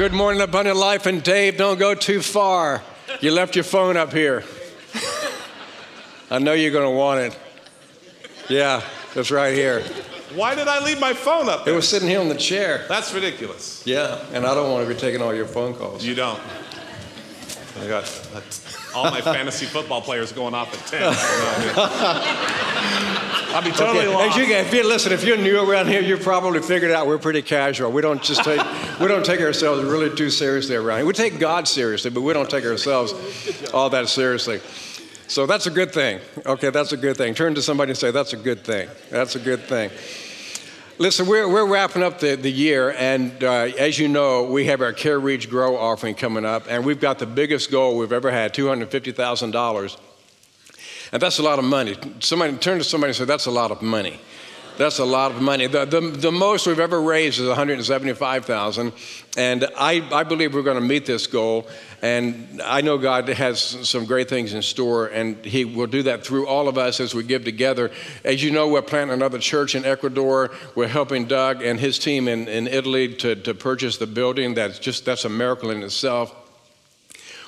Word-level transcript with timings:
good 0.00 0.14
morning, 0.14 0.40
Abundant 0.40 0.78
Life. 0.78 1.04
And 1.04 1.22
Dave, 1.22 1.58
don't 1.58 1.78
go 1.78 1.94
too 1.94 2.22
far. 2.22 2.80
You 3.20 3.32
left 3.32 3.54
your 3.54 3.64
phone 3.64 3.98
up 3.98 4.14
here. 4.14 4.42
I 6.30 6.38
know 6.38 6.54
you're 6.54 6.70
going 6.70 6.90
to 6.90 6.96
want 6.96 7.20
it. 7.20 7.38
Yeah, 8.48 8.82
it's 9.14 9.30
right 9.30 9.52
here. 9.52 9.82
Why 10.34 10.54
did 10.54 10.68
I 10.68 10.82
leave 10.82 10.98
my 10.98 11.12
phone 11.12 11.50
up 11.50 11.64
here? 11.64 11.74
It 11.74 11.76
was 11.76 11.86
sitting 11.86 12.08
here 12.08 12.18
on 12.18 12.30
the 12.30 12.34
chair. 12.34 12.86
That's 12.88 13.12
ridiculous. 13.12 13.86
Yeah, 13.86 14.24
and 14.32 14.46
I 14.46 14.54
don't 14.54 14.72
want 14.72 14.88
to 14.88 14.94
be 14.94 14.98
taking 14.98 15.20
all 15.20 15.34
your 15.34 15.44
phone 15.44 15.74
calls. 15.74 16.02
You 16.02 16.14
don't. 16.14 16.40
I 17.78 17.86
got 17.86 18.06
all 18.94 19.10
my 19.10 19.20
fantasy 19.20 19.66
football 19.66 20.00
players 20.00 20.32
going 20.32 20.54
off 20.54 20.72
at 20.72 20.86
10. 20.86 21.02
I'll 23.54 23.62
be 23.64 23.70
totally 23.70 24.06
Okay, 24.06 24.14
lost. 24.14 24.38
As 24.38 24.48
you, 24.48 24.54
if 24.54 24.74
you 24.74 24.88
listen, 24.88 25.12
if 25.12 25.24
you're 25.24 25.36
new 25.36 25.60
around 25.68 25.88
here, 25.88 26.00
you 26.00 26.16
probably 26.16 26.60
figured 26.60 26.90
out 26.90 27.06
we're 27.06 27.18
pretty 27.18 27.42
casual. 27.42 27.90
We 27.92 28.02
don't 28.02 28.22
just 28.22 28.44
take 28.44 28.60
we 29.00 29.08
don't 29.08 29.24
take 29.24 29.40
ourselves 29.40 29.82
really 29.84 30.14
too 30.14 30.30
seriously 30.30 30.76
around 30.76 30.98
here. 30.98 31.06
We 31.06 31.12
take 31.12 31.38
God 31.38 31.68
seriously, 31.68 32.10
but 32.10 32.22
we 32.22 32.32
don't 32.32 32.50
take 32.50 32.64
ourselves 32.64 33.12
all 33.72 33.90
that 33.90 34.08
seriously. 34.08 34.60
So 35.28 35.46
that's 35.46 35.66
a 35.66 35.70
good 35.70 35.92
thing. 35.92 36.20
Okay, 36.44 36.70
that's 36.70 36.92
a 36.92 36.96
good 36.96 37.16
thing. 37.16 37.34
Turn 37.34 37.54
to 37.54 37.62
somebody 37.62 37.90
and 37.90 37.98
say, 37.98 38.10
"That's 38.10 38.32
a 38.32 38.36
good 38.36 38.64
thing. 38.64 38.88
That's 39.10 39.36
a 39.36 39.38
good 39.38 39.60
thing." 39.60 39.90
Listen, 41.00 41.26
we're, 41.26 41.48
we're 41.48 41.64
wrapping 41.64 42.02
up 42.02 42.18
the, 42.18 42.34
the 42.36 42.52
year, 42.52 42.90
and 42.90 43.42
uh, 43.42 43.70
as 43.78 43.98
you 43.98 44.06
know, 44.06 44.44
we 44.44 44.66
have 44.66 44.82
our 44.82 44.92
Care 44.92 45.18
Reach 45.18 45.48
Grow 45.48 45.74
offering 45.74 46.14
coming 46.14 46.44
up, 46.44 46.64
and 46.68 46.84
we've 46.84 47.00
got 47.00 47.18
the 47.18 47.24
biggest 47.24 47.70
goal 47.70 47.96
we've 47.96 48.12
ever 48.12 48.30
had 48.30 48.52
$250,000. 48.52 49.96
And 51.12 51.22
that's 51.22 51.38
a 51.38 51.42
lot 51.42 51.58
of 51.58 51.64
money. 51.64 51.96
Somebody 52.18 52.54
turn 52.58 52.76
to 52.76 52.84
somebody 52.84 53.12
and 53.12 53.16
say, 53.16 53.24
That's 53.24 53.46
a 53.46 53.50
lot 53.50 53.70
of 53.70 53.80
money. 53.80 54.20
That's 54.80 54.98
a 54.98 55.04
lot 55.04 55.30
of 55.30 55.42
money. 55.42 55.66
The, 55.66 55.84
the, 55.84 56.00
the 56.00 56.32
most 56.32 56.66
we've 56.66 56.80
ever 56.80 57.02
raised 57.02 57.38
is 57.38 57.46
175,000, 57.46 58.94
and 59.36 59.68
I, 59.76 60.08
I 60.10 60.24
believe 60.24 60.54
we're 60.54 60.62
going 60.62 60.80
to 60.80 60.88
meet 60.88 61.04
this 61.04 61.26
goal. 61.26 61.68
And 62.00 62.62
I 62.64 62.80
know 62.80 62.96
God 62.96 63.28
has 63.28 63.60
some 63.60 64.06
great 64.06 64.30
things 64.30 64.54
in 64.54 64.62
store, 64.62 65.08
and 65.08 65.44
He 65.44 65.66
will 65.66 65.86
do 65.86 66.04
that 66.04 66.24
through 66.24 66.46
all 66.46 66.66
of 66.66 66.78
us 66.78 66.98
as 66.98 67.14
we 67.14 67.24
give 67.24 67.44
together. 67.44 67.90
As 68.24 68.42
you 68.42 68.52
know, 68.52 68.68
we're 68.68 68.80
planting 68.80 69.12
another 69.12 69.38
church 69.38 69.74
in 69.74 69.84
Ecuador. 69.84 70.50
We're 70.74 70.88
helping 70.88 71.26
Doug 71.26 71.62
and 71.62 71.78
his 71.78 71.98
team 71.98 72.26
in, 72.26 72.48
in 72.48 72.66
Italy 72.66 73.14
to, 73.16 73.34
to 73.34 73.52
purchase 73.52 73.98
the 73.98 74.06
building. 74.06 74.54
That's 74.54 74.78
just 74.78 75.04
that's 75.04 75.26
a 75.26 75.28
miracle 75.28 75.68
in 75.68 75.82
itself. 75.82 76.34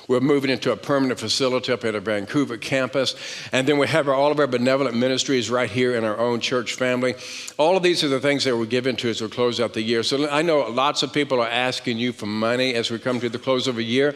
We're 0.07 0.19
moving 0.19 0.49
into 0.49 0.71
a 0.71 0.75
permanent 0.75 1.19
facility 1.19 1.71
up 1.71 1.85
at 1.85 1.95
our 1.95 2.01
Vancouver 2.01 2.57
campus. 2.57 3.15
And 3.51 3.67
then 3.67 3.77
we 3.77 3.87
have 3.87 4.07
our, 4.07 4.13
all 4.13 4.31
of 4.31 4.39
our 4.39 4.47
benevolent 4.47 4.97
ministries 4.97 5.49
right 5.49 5.69
here 5.69 5.95
in 5.95 6.03
our 6.03 6.17
own 6.17 6.39
church 6.39 6.75
family. 6.75 7.15
All 7.57 7.77
of 7.77 7.83
these 7.83 8.03
are 8.03 8.09
the 8.09 8.19
things 8.19 8.43
that 8.43 8.57
we're 8.57 8.65
given 8.65 8.95
to 8.97 9.09
as 9.09 9.21
we 9.21 9.29
close 9.29 9.59
out 9.59 9.73
the 9.73 9.81
year. 9.81 10.03
So 10.03 10.29
I 10.29 10.41
know 10.41 10.69
lots 10.69 11.03
of 11.03 11.13
people 11.13 11.39
are 11.39 11.49
asking 11.49 11.97
you 11.97 12.11
for 12.11 12.25
money 12.25 12.73
as 12.73 12.91
we 12.91 12.99
come 12.99 13.19
to 13.21 13.29
the 13.29 13.39
close 13.39 13.67
of 13.67 13.77
a 13.77 13.83
year. 13.83 14.15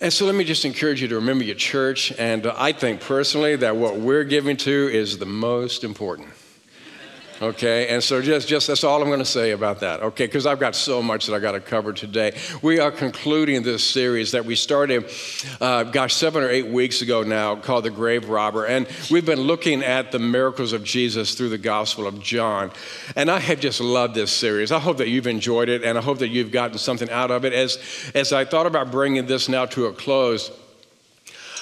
And 0.00 0.12
so 0.12 0.26
let 0.26 0.36
me 0.36 0.44
just 0.44 0.64
encourage 0.64 1.02
you 1.02 1.08
to 1.08 1.16
remember 1.16 1.42
your 1.42 1.56
church. 1.56 2.12
And 2.18 2.46
I 2.46 2.70
think 2.70 3.00
personally 3.00 3.56
that 3.56 3.76
what 3.76 3.96
we're 3.96 4.24
giving 4.24 4.56
to 4.58 4.88
is 4.92 5.18
the 5.18 5.26
most 5.26 5.82
important. 5.82 6.28
Okay, 7.40 7.86
and 7.86 8.02
so 8.02 8.20
just, 8.20 8.48
just 8.48 8.66
that's 8.66 8.82
all 8.82 9.00
I'm 9.00 9.06
going 9.06 9.20
to 9.20 9.24
say 9.24 9.52
about 9.52 9.78
that. 9.80 10.02
Okay, 10.02 10.26
because 10.26 10.44
I've 10.44 10.58
got 10.58 10.74
so 10.74 11.00
much 11.00 11.26
that 11.26 11.36
I 11.36 11.38
got 11.38 11.52
to 11.52 11.60
cover 11.60 11.92
today. 11.92 12.36
We 12.62 12.80
are 12.80 12.90
concluding 12.90 13.62
this 13.62 13.84
series 13.84 14.32
that 14.32 14.44
we 14.44 14.56
started, 14.56 15.08
uh, 15.60 15.84
gosh, 15.84 16.14
seven 16.14 16.42
or 16.42 16.50
eight 16.50 16.66
weeks 16.66 17.00
ago 17.00 17.22
now, 17.22 17.54
called 17.54 17.84
The 17.84 17.90
Grave 17.90 18.28
Robber, 18.28 18.66
and 18.66 18.88
we've 19.08 19.24
been 19.24 19.42
looking 19.42 19.84
at 19.84 20.10
the 20.10 20.18
miracles 20.18 20.72
of 20.72 20.82
Jesus 20.82 21.36
through 21.36 21.50
the 21.50 21.58
Gospel 21.58 22.08
of 22.08 22.20
John. 22.20 22.72
And 23.14 23.30
I 23.30 23.38
have 23.38 23.60
just 23.60 23.80
loved 23.80 24.16
this 24.16 24.32
series. 24.32 24.72
I 24.72 24.80
hope 24.80 24.96
that 24.96 25.08
you've 25.08 25.28
enjoyed 25.28 25.68
it, 25.68 25.84
and 25.84 25.96
I 25.96 26.00
hope 26.00 26.18
that 26.18 26.28
you've 26.28 26.50
gotten 26.50 26.76
something 26.76 27.08
out 27.10 27.30
of 27.30 27.44
it. 27.44 27.52
As 27.52 27.78
as 28.16 28.32
I 28.32 28.46
thought 28.46 28.66
about 28.66 28.90
bringing 28.90 29.26
this 29.26 29.48
now 29.48 29.64
to 29.66 29.86
a 29.86 29.92
close. 29.92 30.50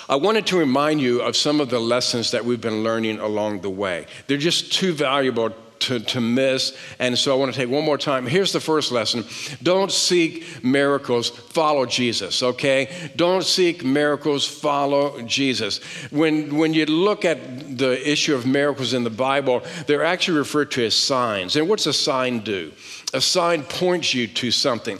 I 0.08 0.14
wanted 0.14 0.46
to 0.46 0.56
remind 0.56 1.00
you 1.00 1.20
of 1.20 1.34
some 1.34 1.60
of 1.60 1.68
the 1.68 1.80
lessons 1.80 2.30
that 2.30 2.44
we've 2.44 2.60
been 2.60 2.84
learning 2.84 3.18
along 3.18 3.62
the 3.62 3.70
way. 3.70 4.06
They're 4.28 4.38
just 4.38 4.72
too 4.72 4.92
valuable 4.92 5.52
to, 5.80 6.00
to 6.00 6.20
miss, 6.20 6.76
and 6.98 7.16
so 7.18 7.32
I 7.32 7.38
want 7.38 7.52
to 7.52 7.58
take 7.58 7.68
one 7.68 7.84
more 7.84 7.98
time. 7.98 8.26
Here's 8.26 8.52
the 8.52 8.60
first 8.60 8.92
lesson 8.92 9.24
Don't 9.62 9.92
seek 9.92 10.64
miracles, 10.64 11.28
follow 11.28 11.86
Jesus, 11.86 12.42
okay? 12.42 13.10
Don't 13.16 13.44
seek 13.44 13.84
miracles, 13.84 14.46
follow 14.46 15.22
Jesus. 15.22 15.78
When, 16.10 16.56
when 16.56 16.74
you 16.74 16.86
look 16.86 17.24
at 17.24 17.78
the 17.78 18.10
issue 18.10 18.34
of 18.34 18.46
miracles 18.46 18.94
in 18.94 19.04
the 19.04 19.10
Bible, 19.10 19.62
they're 19.86 20.04
actually 20.04 20.38
referred 20.38 20.70
to 20.72 20.84
as 20.84 20.94
signs. 20.94 21.56
And 21.56 21.68
what's 21.68 21.86
a 21.86 21.92
sign 21.92 22.40
do? 22.40 22.72
A 23.12 23.20
sign 23.20 23.62
points 23.62 24.14
you 24.14 24.26
to 24.26 24.50
something. 24.50 24.98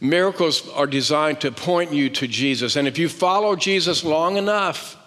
Miracles 0.00 0.68
are 0.70 0.86
designed 0.86 1.40
to 1.40 1.50
point 1.50 1.92
you 1.92 2.08
to 2.10 2.28
Jesus. 2.28 2.76
And 2.76 2.86
if 2.86 2.98
you 2.98 3.08
follow 3.08 3.56
Jesus 3.56 4.04
long 4.04 4.36
enough, 4.36 4.97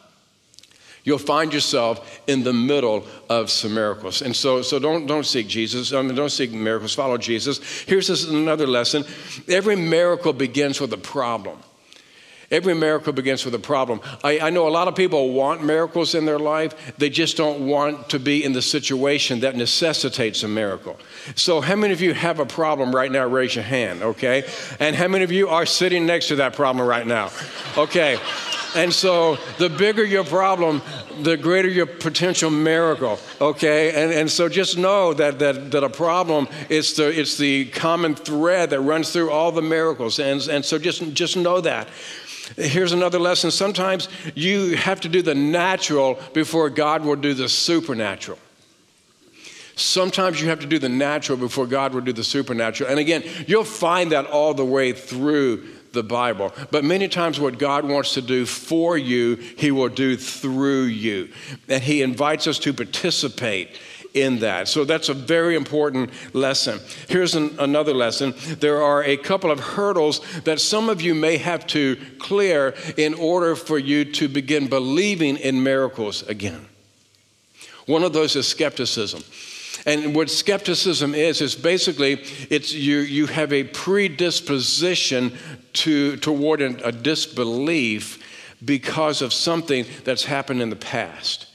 you'll 1.04 1.18
find 1.18 1.54
yourself 1.54 2.22
in 2.28 2.44
the 2.44 2.54
middle 2.54 3.06
of 3.30 3.50
some 3.50 3.74
miracles. 3.74 4.22
And 4.22 4.36
so, 4.36 4.62
so 4.62 4.80
don't, 4.80 5.06
don't 5.08 5.26
seek 5.26 5.48
Jesus. 5.48 5.94
I 5.94 6.02
mean, 6.02 6.16
don't 6.16 6.30
seek 6.30 6.52
miracles. 6.52 6.94
Follow 6.94 7.18
Jesus. 7.18 7.60
Here's 7.82 8.08
this, 8.08 8.28
another 8.28 8.68
lesson 8.68 9.06
every 9.48 9.76
miracle 9.76 10.34
begins 10.34 10.80
with 10.80 10.94
a 10.94 10.98
problem. 10.98 11.58
Every 12.52 12.74
miracle 12.74 13.14
begins 13.14 13.46
with 13.46 13.56
a 13.56 13.60
problem. 13.60 14.02
I, 14.26 14.40
I, 14.40 14.50
know 14.50 14.68
a 14.68 14.70
lot 14.70 14.90
of 14.90 14.96
people 14.96 15.32
want 15.32 15.64
miracles 15.64 16.16
in 16.16 16.26
their 16.26 16.38
life, 16.38 16.94
they 16.98 17.10
just 17.10 17.38
don't 17.38 17.66
want 17.66 18.10
to 18.10 18.20
be 18.20 18.44
in 18.44 18.52
the 18.52 18.62
situation 18.62 19.40
that 19.40 19.56
necessitates 19.56 20.44
a 20.44 20.50
miracle. 20.50 21.00
So, 21.36 21.62
how 21.62 21.78
many 21.78 21.94
of 21.94 22.02
you 22.02 22.14
have 22.14 22.40
a 22.40 22.46
problem 22.46 22.94
right 22.94 23.10
now? 23.10 23.26
Raise 23.26 23.56
your 23.56 23.64
hand, 23.64 24.04
okay? 24.04 24.44
And 24.82 24.98
how 24.98 25.08
many 25.08 25.24
of 25.24 25.32
you 25.32 25.48
are 25.48 25.66
sitting 25.66 26.06
next 26.06 26.28
to 26.28 26.36
that 26.38 26.54
problem 26.54 26.86
right 26.86 27.08
now? 27.08 27.32
Okay. 27.78 28.20
And 28.76 28.94
so, 28.94 29.38
the 29.58 29.70
bigger 29.70 30.04
your 30.04 30.24
problem, 30.24 30.82
the 31.22 31.36
greater 31.36 31.68
your 31.68 31.86
potential 31.86 32.50
miracle, 32.50 33.20
okay? 33.42 33.92
And, 34.02 34.14
and 34.14 34.32
so, 34.32 34.48
just 34.48 34.78
know 34.78 35.14
that, 35.14 35.40
that, 35.40 35.72
that 35.72 35.84
a 35.84 35.90
problem 35.90 36.48
is 36.70 36.94
the, 36.94 37.08
it's 37.08 37.38
the 37.38 37.66
common 37.66 38.16
thread 38.16 38.70
that 38.70 38.80
runs 38.80 39.12
through 39.12 39.30
all 39.30 39.52
the 39.52 39.62
miracles. 39.62 40.20
And, 40.20 40.42
and 40.48 40.64
so, 40.64 40.78
just, 40.80 41.14
just 41.14 41.36
know 41.36 41.60
that. 41.62 41.90
Here's 42.56 42.92
another 42.92 43.20
lesson. 43.20 43.52
Sometimes 43.52 44.08
you 44.36 44.76
have 44.76 45.02
to 45.02 45.10
do 45.10 45.22
the 45.22 45.36
natural 45.36 46.20
before 46.34 46.70
God 46.70 47.04
will 47.04 47.16
do 47.16 47.34
the 47.34 47.50
supernatural. 47.50 48.40
Sometimes 49.76 50.42
you 50.42 50.50
have 50.50 50.60
to 50.60 50.68
do 50.68 50.80
the 50.80 50.90
natural 50.90 51.38
before 51.38 51.66
God 51.66 51.94
will 51.94 52.02
do 52.02 52.14
the 52.14 52.24
supernatural. 52.24 52.90
And 52.90 53.00
again, 53.00 53.24
you'll 53.48 53.64
find 53.64 54.12
that 54.12 54.26
all 54.26 54.54
the 54.54 54.66
way 54.66 54.94
through 54.94 55.68
the 55.94 56.04
Bible. 56.04 56.54
But 56.72 56.84
many 56.84 57.08
times, 57.08 57.40
what 57.40 57.58
God 57.58 57.86
wants 57.86 58.14
to 58.14 58.22
do 58.22 58.46
for 58.46 58.98
you, 58.98 59.36
He 59.36 59.72
will 59.72 59.90
do 59.90 60.16
through 60.16 60.84
you. 60.84 61.30
And 61.68 61.84
He 61.84 62.02
invites 62.02 62.48
us 62.48 62.60
to 62.60 62.74
participate 62.74 63.78
in 64.14 64.40
that. 64.40 64.68
So 64.68 64.84
that's 64.84 65.10
a 65.10 65.14
very 65.14 65.56
important 65.56 66.12
lesson. 66.34 66.80
Here's 67.08 67.36
an, 67.36 67.56
another 67.60 67.94
lesson. 67.94 68.34
There 68.60 68.82
are 68.82 69.04
a 69.04 69.18
couple 69.18 69.52
of 69.52 69.60
hurdles 69.60 70.22
that 70.44 70.60
some 70.60 70.90
of 70.90 71.02
you 71.02 71.16
may 71.16 71.38
have 71.38 71.66
to 71.68 71.98
clear 72.20 72.76
in 72.98 73.14
order 73.14 73.56
for 73.56 73.80
you 73.80 74.06
to 74.06 74.28
begin 74.28 74.68
believing 74.68 75.38
in 75.38 75.64
miracles 75.64 76.24
again. 76.24 76.68
One 77.86 78.04
of 78.04 78.14
those 78.14 78.36
is 78.36 78.48
skepticism. 78.48 79.24
And 79.86 80.16
what 80.16 80.30
skepticism 80.30 81.16
is 81.16 81.42
is 81.42 81.56
basically 81.56 82.24
it's 82.50 82.72
you 82.72 83.00
you 83.00 83.26
have 83.26 83.52
a 83.52 83.64
predisposition 83.64 85.36
to 85.74 86.18
toward 86.18 86.62
a, 86.62 86.92
disbelief 86.92 88.20
because 88.64 89.22
of 89.22 89.34
something 89.34 89.86
that's 90.04 90.26
happened 90.26 90.62
in 90.62 90.70
the 90.70 90.76
past. 90.76 91.48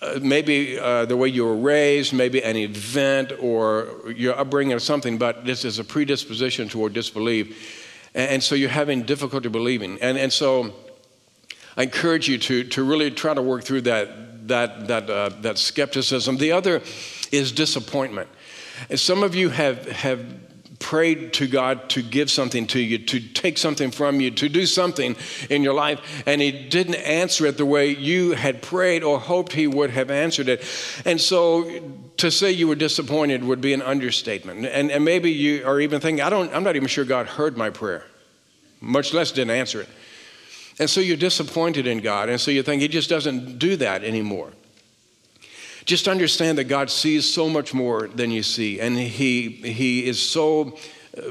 Uh, 0.00 0.18
maybe 0.22 0.78
uh, 0.78 1.04
the 1.06 1.16
way 1.16 1.28
you 1.28 1.44
were 1.44 1.56
raised, 1.56 2.12
maybe 2.12 2.42
an 2.42 2.56
event 2.56 3.32
or 3.40 4.12
your 4.14 4.38
upbringing 4.38 4.72
or 4.72 4.78
something, 4.78 5.18
but 5.18 5.44
this 5.44 5.64
is 5.64 5.78
a 5.78 5.84
predisposition 5.84 6.68
toward 6.68 6.92
disbelief. 6.92 8.10
And, 8.14 8.30
and 8.30 8.42
so 8.42 8.54
you're 8.54 8.68
having 8.68 9.02
difficulty 9.02 9.48
believing. 9.48 9.98
And, 10.00 10.16
and 10.16 10.32
so 10.32 10.74
I 11.76 11.82
encourage 11.82 12.28
you 12.28 12.38
to, 12.38 12.64
to 12.64 12.84
really 12.84 13.10
try 13.10 13.34
to 13.34 13.42
work 13.42 13.64
through 13.64 13.82
that, 13.82 14.46
that, 14.48 14.86
that, 14.88 15.10
uh, 15.10 15.30
that 15.40 15.58
skepticism. 15.58 16.36
The 16.36 16.52
other 16.52 16.82
is 17.32 17.50
disappointment. 17.50 18.28
And 18.88 19.00
some 19.00 19.22
of 19.24 19.34
you 19.34 19.48
have, 19.48 19.86
have 19.86 20.24
prayed 20.78 21.32
to 21.34 21.46
God 21.46 21.88
to 21.90 22.02
give 22.02 22.30
something 22.30 22.66
to 22.68 22.80
you, 22.80 22.98
to 22.98 23.20
take 23.20 23.58
something 23.58 23.90
from 23.90 24.20
you, 24.20 24.30
to 24.32 24.48
do 24.48 24.66
something 24.66 25.16
in 25.50 25.62
your 25.62 25.74
life, 25.74 26.22
and 26.26 26.40
He 26.40 26.50
didn't 26.50 26.96
answer 26.96 27.46
it 27.46 27.56
the 27.56 27.66
way 27.66 27.90
you 27.90 28.32
had 28.32 28.62
prayed 28.62 29.02
or 29.02 29.18
hoped 29.18 29.52
He 29.52 29.66
would 29.66 29.90
have 29.90 30.10
answered 30.10 30.48
it. 30.48 30.64
And 31.04 31.20
so 31.20 31.80
to 32.18 32.30
say 32.30 32.52
you 32.52 32.68
were 32.68 32.74
disappointed 32.74 33.44
would 33.44 33.60
be 33.60 33.72
an 33.74 33.82
understatement. 33.82 34.66
And, 34.66 34.90
and 34.90 35.04
maybe 35.04 35.30
you 35.30 35.66
are 35.66 35.80
even 35.80 36.00
thinking, 36.00 36.22
I 36.22 36.30
don't, 36.30 36.52
I'm 36.54 36.64
not 36.64 36.76
even 36.76 36.88
sure 36.88 37.04
God 37.04 37.26
heard 37.26 37.56
my 37.56 37.70
prayer, 37.70 38.04
much 38.80 39.12
less 39.12 39.32
didn't 39.32 39.50
answer 39.50 39.80
it. 39.80 39.88
And 40.78 40.88
so 40.88 41.00
you're 41.00 41.16
disappointed 41.16 41.88
in 41.88 42.00
God, 42.00 42.28
and 42.28 42.40
so 42.40 42.50
you 42.50 42.62
think 42.62 42.82
He 42.82 42.88
just 42.88 43.10
doesn't 43.10 43.58
do 43.58 43.76
that 43.76 44.04
anymore. 44.04 44.52
Just 45.88 46.06
understand 46.06 46.58
that 46.58 46.64
God 46.64 46.90
sees 46.90 47.24
so 47.24 47.48
much 47.48 47.72
more 47.72 48.08
than 48.08 48.30
you 48.30 48.42
see, 48.42 48.78
and 48.78 48.98
He, 48.98 49.48
he 49.48 50.06
is 50.06 50.20
so 50.20 50.76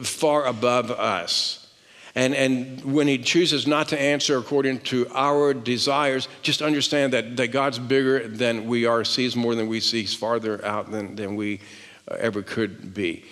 far 0.01 0.47
above 0.47 0.89
us 0.89 1.67
And, 2.15 2.33
and 2.33 2.83
when 2.83 3.07
He 3.07 3.19
chooses 3.19 3.67
not 3.67 3.89
to 3.89 4.01
answer 4.01 4.39
according 4.39 4.79
to 4.85 5.07
our 5.13 5.53
desires, 5.53 6.27
just 6.41 6.63
understand 6.63 7.13
that, 7.13 7.37
that 7.37 7.49
God's 7.49 7.77
bigger 7.77 8.27
than 8.27 8.65
we 8.65 8.87
are, 8.87 9.05
sees 9.05 9.35
more 9.35 9.53
than 9.53 9.67
we 9.67 9.79
see, 9.79 10.01
He's 10.01 10.15
farther 10.15 10.65
out 10.65 10.89
than, 10.89 11.15
than 11.15 11.35
we 11.35 11.59
uh, 12.09 12.15
ever 12.17 12.41
could 12.41 12.95
be. 12.95 13.23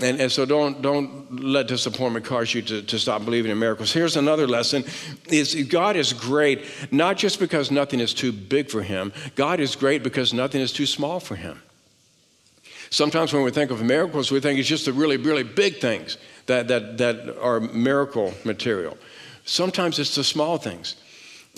And, 0.00 0.20
and 0.20 0.32
so 0.32 0.44
don't, 0.44 0.82
don't 0.82 1.40
let 1.44 1.68
disappointment 1.68 2.24
cause 2.24 2.52
you 2.52 2.62
to, 2.62 2.82
to 2.82 2.98
stop 2.98 3.24
believing 3.24 3.52
in 3.52 3.58
miracles. 3.58 3.92
Here's 3.92 4.16
another 4.16 4.48
lesson 4.48 4.84
is 5.28 5.54
God 5.68 5.94
is 5.94 6.12
great, 6.12 6.64
not 6.90 7.16
just 7.16 7.38
because 7.38 7.70
nothing 7.70 8.00
is 8.00 8.12
too 8.12 8.32
big 8.32 8.70
for 8.70 8.82
him. 8.82 9.12
God 9.36 9.60
is 9.60 9.76
great 9.76 10.02
because 10.02 10.34
nothing 10.34 10.60
is 10.60 10.72
too 10.72 10.86
small 10.86 11.20
for 11.20 11.36
him. 11.36 11.62
Sometimes 12.90 13.32
when 13.32 13.44
we 13.44 13.50
think 13.50 13.70
of 13.70 13.82
miracles, 13.82 14.30
we 14.30 14.40
think 14.40 14.58
it's 14.58 14.68
just 14.68 14.84
the 14.84 14.92
really, 14.92 15.16
really 15.16 15.44
big 15.44 15.78
things 15.78 16.18
that, 16.46 16.68
that, 16.68 16.98
that 16.98 17.38
are 17.40 17.60
miracle 17.60 18.34
material. 18.44 18.96
Sometimes 19.44 19.98
it's 19.98 20.14
the 20.14 20.24
small 20.24 20.58
things. 20.58 20.96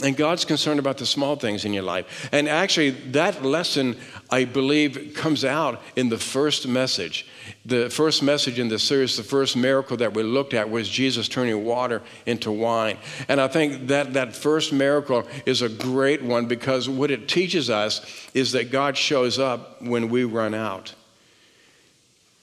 And 0.02 0.14
God's 0.14 0.44
concerned 0.44 0.78
about 0.78 0.98
the 0.98 1.06
small 1.06 1.36
things 1.36 1.64
in 1.64 1.72
your 1.72 1.82
life. 1.82 2.28
And 2.30 2.50
actually, 2.50 2.90
that 2.90 3.42
lesson, 3.42 3.96
I 4.28 4.44
believe, 4.44 5.14
comes 5.14 5.42
out 5.42 5.80
in 5.96 6.10
the 6.10 6.18
first 6.18 6.68
message. 6.68 7.26
The 7.64 7.88
first 7.88 8.22
message 8.22 8.58
in 8.58 8.68
the 8.68 8.78
series, 8.78 9.16
the 9.16 9.22
first 9.22 9.56
miracle 9.56 9.96
that 9.96 10.12
we 10.12 10.22
looked 10.22 10.52
at 10.52 10.68
was 10.68 10.86
Jesus 10.86 11.28
turning 11.28 11.64
water 11.64 12.02
into 12.26 12.52
wine. 12.52 12.98
And 13.28 13.40
I 13.40 13.48
think 13.48 13.86
that 13.86 14.12
that 14.12 14.36
first 14.36 14.70
miracle 14.70 15.26
is 15.46 15.62
a 15.62 15.68
great 15.70 16.22
one 16.22 16.44
because 16.44 16.90
what 16.90 17.10
it 17.10 17.26
teaches 17.26 17.70
us 17.70 18.04
is 18.34 18.52
that 18.52 18.70
God 18.70 18.98
shows 18.98 19.38
up 19.38 19.80
when 19.80 20.10
we 20.10 20.24
run 20.24 20.52
out. 20.52 20.94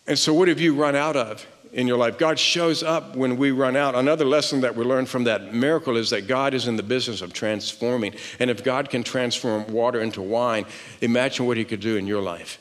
And 0.08 0.18
so, 0.18 0.34
what 0.34 0.48
have 0.48 0.60
you 0.60 0.74
run 0.74 0.96
out 0.96 1.16
of? 1.16 1.46
In 1.74 1.88
your 1.88 1.98
life. 1.98 2.18
God 2.18 2.38
shows 2.38 2.84
up 2.84 3.16
when 3.16 3.36
we 3.36 3.52
run 3.52 3.76
out. 3.76 3.96
Another 3.96 4.26
lesson 4.26 4.62
that 4.62 4.76
we 4.76 4.86
learn 4.86 5.06
from 5.06 5.24
that 5.26 5.54
miracle 5.54 5.98
is 5.98 6.12
that 6.12 6.28
God 6.28 6.54
is 6.54 6.68
in 6.68 6.78
the 6.78 6.84
business 6.84 7.22
of 7.22 7.34
transforming. 7.34 8.14
And 8.40 8.50
if 8.50 8.64
God 8.64 8.90
can 8.90 9.04
transform 9.04 9.68
water 9.68 10.00
into 10.00 10.22
wine, 10.22 10.66
imagine 11.02 11.48
what 11.48 11.58
He 11.58 11.66
could 11.66 11.80
do 11.80 11.98
in 11.98 12.06
your 12.06 12.22
life. 12.22 12.60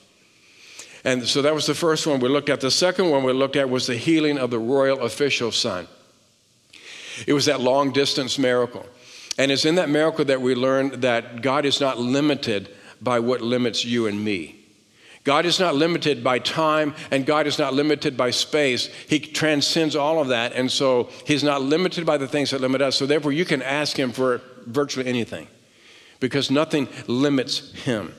And 1.04 1.26
so 1.26 1.42
that 1.42 1.54
was 1.54 1.66
the 1.66 1.74
first 1.74 2.06
one 2.06 2.20
we 2.20 2.28
looked 2.28 2.48
at. 2.48 2.60
The 2.60 2.70
second 2.70 3.10
one 3.10 3.22
we 3.22 3.32
looked 3.32 3.56
at 3.56 3.68
was 3.68 3.86
the 3.86 3.96
healing 3.96 4.38
of 4.38 4.50
the 4.50 4.58
royal 4.58 5.00
official's 5.00 5.56
son. 5.56 5.88
It 7.26 7.34
was 7.34 7.46
that 7.46 7.60
long 7.60 7.92
distance 7.92 8.38
miracle. 8.38 8.86
And 9.36 9.50
it's 9.50 9.64
in 9.64 9.74
that 9.74 9.88
miracle 9.88 10.24
that 10.26 10.40
we 10.40 10.54
learned 10.54 11.02
that 11.02 11.42
God 11.42 11.64
is 11.64 11.80
not 11.80 11.98
limited 11.98 12.70
by 13.00 13.18
what 13.18 13.40
limits 13.40 13.84
you 13.84 14.06
and 14.06 14.24
me. 14.24 14.61
God 15.24 15.46
is 15.46 15.60
not 15.60 15.76
limited 15.76 16.24
by 16.24 16.40
time 16.40 16.94
and 17.10 17.24
God 17.24 17.46
is 17.46 17.58
not 17.58 17.74
limited 17.74 18.16
by 18.16 18.30
space. 18.30 18.86
He 19.08 19.20
transcends 19.20 19.94
all 19.94 20.20
of 20.20 20.28
that. 20.28 20.52
And 20.52 20.70
so 20.70 21.10
He's 21.26 21.44
not 21.44 21.62
limited 21.62 22.04
by 22.04 22.16
the 22.16 22.26
things 22.26 22.50
that 22.50 22.60
limit 22.60 22.82
us. 22.82 22.96
So 22.96 23.06
therefore, 23.06 23.32
you 23.32 23.44
can 23.44 23.62
ask 23.62 23.96
Him 23.96 24.10
for 24.10 24.40
virtually 24.66 25.06
anything 25.08 25.46
because 26.18 26.50
nothing 26.50 26.88
limits 27.06 27.72
Him. 27.84 28.14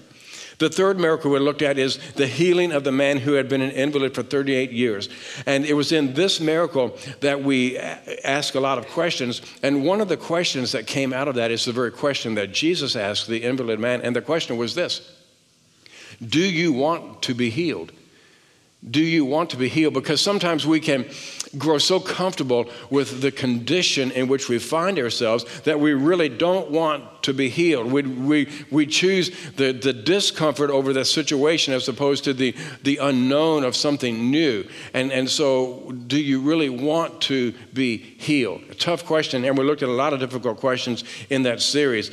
The 0.59 0.69
third 0.69 0.99
miracle 0.99 1.31
we 1.31 1.39
looked 1.39 1.61
at 1.61 1.77
is 1.77 1.97
the 2.13 2.27
healing 2.27 2.71
of 2.71 2.83
the 2.85 2.91
man 2.91 3.17
who 3.17 3.33
had 3.33 3.49
been 3.49 3.61
an 3.61 3.71
invalid 3.71 4.15
for 4.15 4.23
38 4.23 4.71
years. 4.71 5.09
And 5.45 5.65
it 5.65 5.73
was 5.73 5.91
in 5.91 6.13
this 6.13 6.39
miracle 6.39 6.97
that 7.19 7.43
we 7.43 7.77
ask 7.77 8.55
a 8.55 8.59
lot 8.59 8.77
of 8.77 8.87
questions. 8.87 9.41
And 9.61 9.83
one 9.83 9.99
of 9.99 10.07
the 10.07 10.15
questions 10.15 10.71
that 10.71 10.87
came 10.87 11.11
out 11.11 11.27
of 11.27 11.35
that 11.35 11.51
is 11.51 11.65
the 11.65 11.73
very 11.73 11.91
question 11.91 12.35
that 12.35 12.53
Jesus 12.53 12.95
asked 12.95 13.27
the 13.27 13.43
invalid 13.43 13.79
man. 13.79 14.01
And 14.01 14.15
the 14.15 14.21
question 14.21 14.55
was 14.55 14.75
this 14.75 15.22
do 16.25 16.39
you 16.39 16.73
want 16.73 17.21
to 17.23 17.33
be 17.33 17.49
healed? 17.49 17.91
Do 18.89 19.01
you 19.01 19.23
want 19.23 19.51
to 19.51 19.57
be 19.57 19.69
healed? 19.69 19.93
Because 19.93 20.19
sometimes 20.19 20.67
we 20.67 20.81
can 20.81 21.05
grow 21.57 21.77
so 21.77 21.99
comfortable 21.99 22.69
with 22.89 23.21
the 23.21 23.31
condition 23.31 24.11
in 24.11 24.27
which 24.27 24.49
we 24.49 24.59
find 24.59 24.99
ourselves 24.99 25.45
that 25.61 25.79
we 25.79 25.93
really 25.93 26.27
don't 26.27 26.69
want 26.69 27.23
to 27.23 27.33
be 27.33 27.47
healed. 27.47 27.91
We, 27.91 28.01
we, 28.01 28.49
we 28.71 28.85
choose 28.85 29.31
the, 29.51 29.71
the 29.71 29.93
discomfort 29.93 30.69
over 30.69 30.91
the 30.91 31.05
situation 31.05 31.73
as 31.73 31.87
opposed 31.87 32.25
to 32.25 32.33
the, 32.33 32.55
the 32.81 32.97
unknown 32.97 33.63
of 33.63 33.75
something 33.75 34.29
new. 34.29 34.67
And, 34.93 35.13
and 35.13 35.29
so, 35.29 35.93
do 36.07 36.19
you 36.19 36.41
really 36.41 36.69
want 36.69 37.21
to 37.21 37.53
be 37.73 37.97
healed? 37.97 38.63
A 38.69 38.75
tough 38.75 39.05
question, 39.05 39.45
and 39.45 39.57
we 39.57 39.63
looked 39.63 39.83
at 39.83 39.89
a 39.89 39.93
lot 39.93 40.11
of 40.11 40.19
difficult 40.19 40.57
questions 40.57 41.05
in 41.29 41.43
that 41.43 41.61
series 41.61 42.11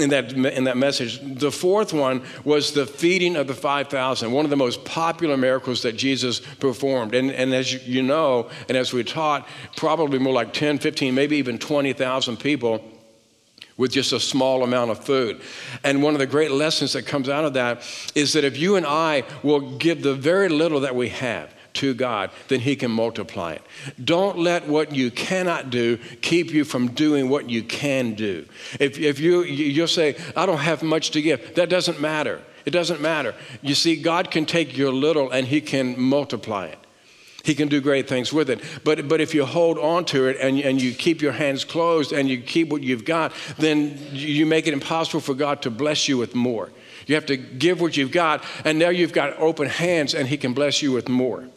in 0.00 0.10
that, 0.10 0.32
in 0.32 0.64
that 0.64 0.76
message. 0.76 1.20
The 1.20 1.50
fourth 1.50 1.92
one 1.92 2.22
was 2.44 2.72
the 2.72 2.86
feeding 2.86 3.36
of 3.36 3.46
the 3.46 3.54
5,000, 3.54 4.30
one 4.32 4.44
of 4.44 4.50
the 4.50 4.56
most 4.56 4.84
popular 4.84 5.36
miracles 5.36 5.82
that 5.82 5.96
Jesus 5.96 6.40
performed. 6.40 7.14
And, 7.14 7.30
and 7.30 7.54
as 7.54 7.86
you 7.86 8.02
know, 8.02 8.50
and 8.68 8.76
as 8.76 8.92
we 8.92 9.04
taught, 9.04 9.48
probably 9.76 10.18
more 10.18 10.32
like 10.32 10.52
10, 10.52 10.78
15, 10.78 11.14
maybe 11.14 11.36
even 11.36 11.58
20,000 11.58 12.36
people 12.38 12.82
with 13.76 13.92
just 13.92 14.12
a 14.12 14.20
small 14.20 14.64
amount 14.64 14.90
of 14.90 15.04
food. 15.04 15.40
And 15.84 16.02
one 16.02 16.14
of 16.14 16.18
the 16.18 16.26
great 16.26 16.50
lessons 16.50 16.92
that 16.94 17.06
comes 17.06 17.28
out 17.28 17.44
of 17.44 17.54
that 17.54 17.82
is 18.14 18.32
that 18.32 18.44
if 18.44 18.58
you 18.58 18.76
and 18.76 18.84
I 18.84 19.22
will 19.42 19.60
give 19.78 20.02
the 20.02 20.14
very 20.14 20.48
little 20.48 20.80
that 20.80 20.96
we 20.96 21.08
have, 21.10 21.54
to 21.78 21.94
God, 21.94 22.30
then 22.48 22.60
He 22.60 22.76
can 22.76 22.90
multiply 22.90 23.54
it. 23.54 23.62
Don't 24.02 24.38
let 24.38 24.66
what 24.68 24.94
you 24.94 25.10
cannot 25.10 25.70
do 25.70 25.96
keep 26.20 26.52
you 26.52 26.64
from 26.64 26.88
doing 26.88 27.28
what 27.28 27.48
you 27.48 27.62
can 27.62 28.14
do. 28.14 28.46
If, 28.78 28.98
if 28.98 29.20
you, 29.20 29.42
you'll 29.42 29.88
say, 29.88 30.16
I 30.36 30.46
don't 30.46 30.58
have 30.58 30.82
much 30.82 31.10
to 31.12 31.22
give, 31.22 31.54
that 31.54 31.68
doesn't 31.68 32.00
matter. 32.00 32.42
It 32.64 32.70
doesn't 32.70 33.00
matter. 33.00 33.34
You 33.62 33.74
see, 33.74 33.96
God 33.96 34.30
can 34.30 34.44
take 34.44 34.76
your 34.76 34.92
little 34.92 35.30
and 35.30 35.46
He 35.46 35.60
can 35.60 35.98
multiply 35.98 36.66
it. 36.66 36.78
He 37.44 37.54
can 37.54 37.68
do 37.68 37.80
great 37.80 38.08
things 38.08 38.32
with 38.32 38.50
it. 38.50 38.60
But, 38.84 39.08
but 39.08 39.20
if 39.20 39.34
you 39.34 39.46
hold 39.46 39.78
on 39.78 40.04
to 40.06 40.26
it 40.26 40.36
and, 40.38 40.58
and 40.60 40.82
you 40.82 40.92
keep 40.92 41.22
your 41.22 41.32
hands 41.32 41.64
closed 41.64 42.12
and 42.12 42.28
you 42.28 42.40
keep 42.42 42.68
what 42.68 42.82
you've 42.82 43.04
got, 43.04 43.32
then 43.56 43.98
you 44.12 44.44
make 44.44 44.66
it 44.66 44.74
impossible 44.74 45.20
for 45.20 45.34
God 45.34 45.62
to 45.62 45.70
bless 45.70 46.08
you 46.08 46.18
with 46.18 46.34
more. 46.34 46.70
You 47.06 47.14
have 47.14 47.26
to 47.26 47.38
give 47.38 47.80
what 47.80 47.96
you've 47.96 48.12
got, 48.12 48.44
and 48.66 48.78
now 48.78 48.90
you've 48.90 49.14
got 49.14 49.38
open 49.38 49.66
hands, 49.66 50.14
and 50.14 50.28
He 50.28 50.36
can 50.36 50.52
bless 50.52 50.82
you 50.82 50.92
with 50.92 51.08
more. 51.08 51.48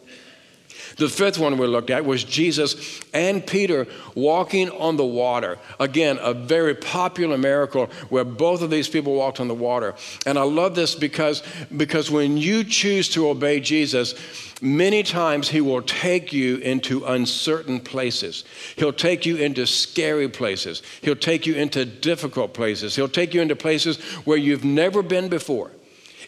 The 0.96 1.08
fifth 1.08 1.38
one 1.38 1.58
we 1.58 1.66
looked 1.66 1.90
at 1.90 2.04
was 2.04 2.24
Jesus 2.24 3.00
and 3.12 3.46
Peter 3.46 3.86
walking 4.14 4.70
on 4.70 4.96
the 4.96 5.04
water. 5.04 5.58
Again, 5.80 6.18
a 6.20 6.34
very 6.34 6.74
popular 6.74 7.38
miracle 7.38 7.86
where 8.08 8.24
both 8.24 8.62
of 8.62 8.70
these 8.70 8.88
people 8.88 9.14
walked 9.14 9.40
on 9.40 9.48
the 9.48 9.54
water. 9.54 9.94
And 10.26 10.38
I 10.38 10.42
love 10.42 10.74
this 10.74 10.94
because, 10.94 11.42
because 11.76 12.10
when 12.10 12.36
you 12.36 12.64
choose 12.64 13.08
to 13.10 13.28
obey 13.28 13.60
Jesus, 13.60 14.14
many 14.60 15.02
times 15.02 15.48
he 15.48 15.60
will 15.60 15.82
take 15.82 16.32
you 16.32 16.56
into 16.58 17.04
uncertain 17.04 17.80
places. 17.80 18.44
He'll 18.76 18.92
take 18.92 19.26
you 19.26 19.36
into 19.36 19.66
scary 19.66 20.28
places. 20.28 20.82
He'll 21.00 21.16
take 21.16 21.46
you 21.46 21.54
into 21.54 21.84
difficult 21.84 22.54
places. 22.54 22.96
He'll 22.96 23.08
take 23.08 23.34
you 23.34 23.40
into 23.40 23.56
places 23.56 23.98
where 24.24 24.38
you've 24.38 24.64
never 24.64 25.02
been 25.02 25.28
before 25.28 25.70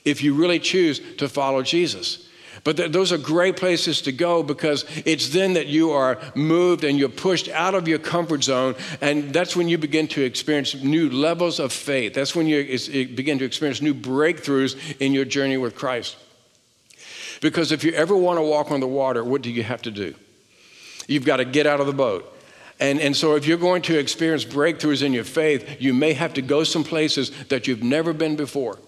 if 0.04 0.23
you 0.23 0.35
really 0.35 0.59
choose 0.59 1.00
to 1.16 1.28
follow 1.28 1.62
Jesus. 1.62 2.28
But 2.64 2.78
th- 2.78 2.92
those 2.92 3.12
are 3.12 3.18
great 3.18 3.56
places 3.56 4.00
to 4.02 4.12
go 4.12 4.42
because 4.42 4.87
it's 5.04 5.28
then 5.28 5.52
that 5.52 5.66
you 5.66 5.90
are 5.90 6.18
moved 6.35 6.83
and 6.83 6.99
you're 6.99 7.11
pushed 7.11 7.50
out 7.50 7.75
of 7.75 7.87
your 7.87 7.99
comfort 7.99 8.42
zone. 8.42 8.75
And 9.02 9.33
that's 9.35 9.54
when 9.54 9.68
you 9.68 9.76
begin 9.76 10.09
to 10.09 10.23
experience 10.23 10.75
new 10.75 11.11
levels 11.11 11.61
of 11.61 11.73
faith. 11.73 12.14
That's 12.14 12.35
when 12.35 12.47
you 12.47 12.64
begin 13.14 13.38
to 13.38 13.44
experience 13.44 13.83
new 13.83 13.94
breakthroughs 13.94 14.99
in 14.99 15.12
your 15.12 15.26
journey 15.26 15.59
with 15.59 15.76
Christ. 15.76 16.16
Because 17.42 17.71
if 17.71 17.85
you 17.85 17.92
ever 17.92 18.16
want 18.16 18.38
to 18.38 18.42
walk 18.42 18.71
on 18.71 18.80
the 18.80 18.88
water, 18.88 19.23
what 19.23 19.42
do 19.42 19.50
you 19.50 19.62
have 19.62 19.83
to 19.83 19.90
do? 19.90 20.14
You've 21.06 21.26
got 21.26 21.37
to 21.37 21.44
get 21.44 21.66
out 21.66 21.80
of 21.80 21.87
the 21.87 21.92
boat. 21.92 22.30
And, 22.80 22.99
and 22.99 23.16
so, 23.16 23.37
if 23.37 23.47
you're 23.47 23.59
going 23.59 23.83
to 23.83 23.99
experience 23.99 24.44
breakthroughs 24.44 25.02
in 25.02 25.12
your 25.12 25.25
faith, 25.25 25.80
you 25.80 25.94
may 25.94 26.12
have 26.14 26.35
to 26.35 26.42
go 26.42 26.64
some 26.64 26.83
places 26.83 27.30
that 27.49 27.68
you've 27.68 27.85
never 27.85 28.12
been 28.12 28.35
before. 28.35 28.78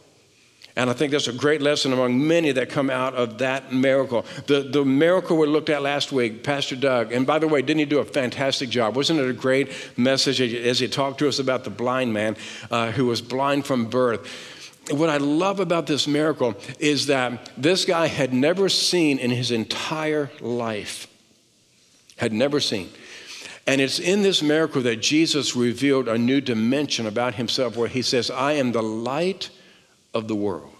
And 0.77 0.91
I 0.91 0.93
think 0.93 1.11
that's 1.11 1.27
a 1.27 1.33
great 1.33 1.63
lesson 1.63 1.95
among 1.95 2.27
many 2.27 2.53
that 2.53 2.69
come 2.69 2.91
out 2.91 3.15
of 3.15 3.39
that 3.39 3.73
miracle. 3.73 4.27
The, 4.47 4.61
the 4.61 4.85
miracle 4.85 5.39
we 5.39 5.47
looked 5.47 5.71
at 5.71 5.81
last 5.81 6.13
week, 6.13 6.45
Pastor 6.45 6.77
Doug, 6.77 7.13
and 7.13 7.27
by 7.27 7.39
the 7.39 7.49
way, 7.49 7.63
didn't 7.63 7.79
he 7.79 7.87
do 7.87 7.99
a 7.99 8.05
fantastic 8.05 8.69
job? 8.69 8.95
Wasn't 8.95 9.19
it 9.19 9.29
a 9.29 9.33
great 9.33 9.73
message 9.97 10.39
as 10.41 10.79
he 10.79 10.87
talked 10.87 11.19
to 11.21 11.29
us 11.29 11.39
about 11.39 11.65
the 11.65 11.71
blind 11.71 12.13
man 12.13 12.37
uh, 12.71 12.93
who 12.93 13.07
was 13.07 13.23
blind 13.23 13.65
from 13.65 13.87
birth? 13.87 14.53
What 14.91 15.09
I 15.09 15.17
love 15.17 15.61
about 15.61 15.87
this 15.87 16.07
miracle 16.07 16.55
is 16.79 17.07
that 17.07 17.51
this 17.57 17.87
guy 17.87 18.07
had 18.07 18.35
never 18.35 18.69
seen 18.69 19.19
in 19.19 19.31
his 19.31 19.51
entire 19.51 20.31
life, 20.41 21.09
had 22.19 22.35
never 22.35 22.61
seen. 22.61 22.91
And 23.67 23.81
it's 23.81 23.99
in 23.99 24.23
this 24.23 24.43
miracle 24.43 24.83
that 24.83 24.97
Jesus 24.97 25.57
revealed 25.57 26.07
a 26.07 26.19
new 26.19 26.43
dimension 26.43 27.07
about 27.07 27.35
himself 27.35 27.77
where 27.77 27.89
he 27.89 28.03
says, 28.03 28.31
I 28.31 28.53
am 28.53 28.73
the 28.73 28.83
light 28.83 29.51
of 30.17 30.29
the 30.29 30.35
world. 30.35 30.73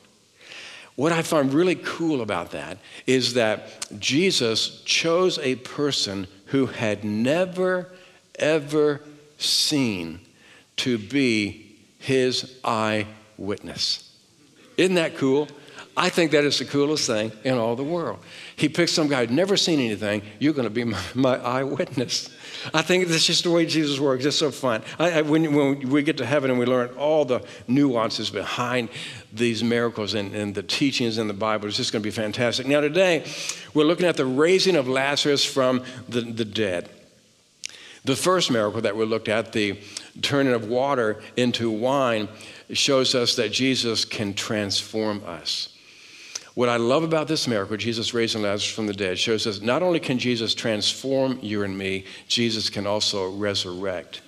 What 0.95 1.13
I 1.13 1.21
find 1.21 1.53
really 1.53 1.75
cool 1.75 2.23
about 2.23 2.53
that 2.53 2.79
is 3.07 3.35
that 3.35 3.69
Jesus 3.99 4.81
chose 4.85 5.39
a 5.39 5.57
person 5.57 6.27
who 6.47 6.67
had 6.67 7.05
never, 7.05 7.93
ever 8.39 9.03
seen 9.37 10.21
to 10.77 10.97
be 10.97 11.77
his 11.99 12.59
eyewitness. 12.65 14.11
Isn't 14.79 14.95
that 14.95 15.17
cool? 15.17 15.49
I 15.99 16.11
think 16.11 16.33
that 16.33 16.45
is 16.45 16.59
the 16.59 16.67
coolest 16.67 17.07
thing 17.07 17.33
in 17.43 17.57
all 17.57 17.75
the 17.75 17.83
world. 17.83 18.19
He 18.55 18.69
picks 18.69 18.93
some 18.93 19.09
guy 19.09 19.21
who'd 19.21 19.31
never 19.31 19.57
seen 19.57 19.81
anything. 19.81 20.21
You're 20.39 20.53
going 20.53 20.69
to 20.69 20.71
be 20.71 20.85
my, 20.85 21.01
my 21.15 21.37
eyewitness. 21.39 22.29
I 22.75 22.83
think 22.83 23.09
that's 23.09 23.25
just 23.25 23.45
the 23.45 23.51
way 23.51 23.65
Jesus 23.65 23.99
works. 23.99 24.25
It's 24.27 24.37
so 24.37 24.51
fun. 24.51 24.83
I, 24.99 25.19
I, 25.19 25.23
when, 25.23 25.55
when, 25.55 25.89
we 25.89 26.03
get 26.03 26.19
to 26.19 26.27
heaven 26.27 26.51
and 26.51 26.59
we 26.59 26.67
learn 26.67 26.91
all 26.99 27.25
the 27.25 27.41
nuances 27.67 28.29
behind 28.29 28.91
these 29.33 29.65
miracles 29.65 30.13
and, 30.13 30.35
and 30.35 30.55
the 30.55 30.63
teachings 30.63 31.17
in 31.17 31.29
the 31.29 31.35
Bible, 31.35 31.69
it's 31.69 31.79
just 31.79 31.93
going 31.93 32.03
to 32.03 32.07
be 32.07 32.11
fantastic. 32.11 32.67
Now, 32.67 32.83
today, 32.83 33.25
we're 33.73 33.85
looking 33.85 34.07
at 34.07 34.19
the 34.19 34.27
raising 34.27 34.77
of 34.77 34.89
Lazarus 34.89 35.47
from 35.47 35.83
the, 36.09 36.21
the 36.21 36.45
dead. 36.45 36.91
The 38.05 38.17
first 38.17 38.51
miracle 38.51 38.83
that 38.83 38.97
we 38.97 39.05
looked 39.07 39.29
at, 39.29 39.53
the 39.53 39.81
turning 40.21 40.53
of 40.53 40.69
water 40.69 41.23
into 41.37 41.71
wine, 41.71 42.29
shows 42.71 43.15
us 43.15 43.35
that 43.37 43.51
Jesus 43.51 44.05
can 44.05 44.35
transform 44.35 45.23
us. 45.25 45.76
What 46.57 46.71
I 46.71 46.79
love 46.79 47.03
about 47.03 47.29
this 47.29 47.47
miracle, 47.47 47.77
Jesus 47.77 48.15
raising 48.15 48.41
Lazarus 48.41 48.75
from 48.75 48.87
the 48.87 48.95
dead, 48.95 49.19
shows 49.19 49.47
us 49.47 49.61
not 49.61 49.83
only 49.83 50.01
can 50.01 50.19
Jesus 50.19 50.55
transform 50.55 51.39
you 51.43 51.63
and 51.65 51.77
me, 51.77 52.07
Jesus 52.29 52.71
can 52.71 52.87
also 52.87 53.31
resurrect 53.31 54.23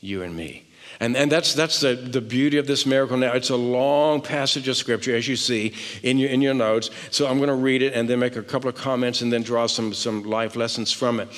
you 0.00 0.24
and 0.24 0.34
me. 0.34 0.64
And, 0.98 1.16
and 1.16 1.30
that's, 1.30 1.54
that's 1.54 1.78
the, 1.78 1.94
the 1.94 2.20
beauty 2.20 2.58
of 2.58 2.66
this 2.66 2.84
miracle 2.84 3.16
now. 3.16 3.32
It's 3.32 3.50
a 3.50 3.56
long 3.56 4.20
passage 4.20 4.66
of 4.66 4.76
scripture, 4.76 5.14
as 5.14 5.28
you 5.28 5.36
see 5.36 5.72
in 6.02 6.18
your, 6.18 6.30
in 6.30 6.42
your 6.42 6.52
notes. 6.52 6.90
So 7.12 7.28
I'm 7.28 7.36
going 7.36 7.46
to 7.46 7.54
read 7.54 7.82
it 7.82 7.94
and 7.94 8.10
then 8.10 8.18
make 8.18 8.34
a 8.34 8.42
couple 8.42 8.68
of 8.68 8.74
comments 8.74 9.22
and 9.22 9.32
then 9.32 9.44
draw 9.44 9.68
some, 9.68 9.94
some 9.94 10.24
life 10.24 10.56
lessons 10.56 10.90
from 10.90 11.20
it. 11.20 11.28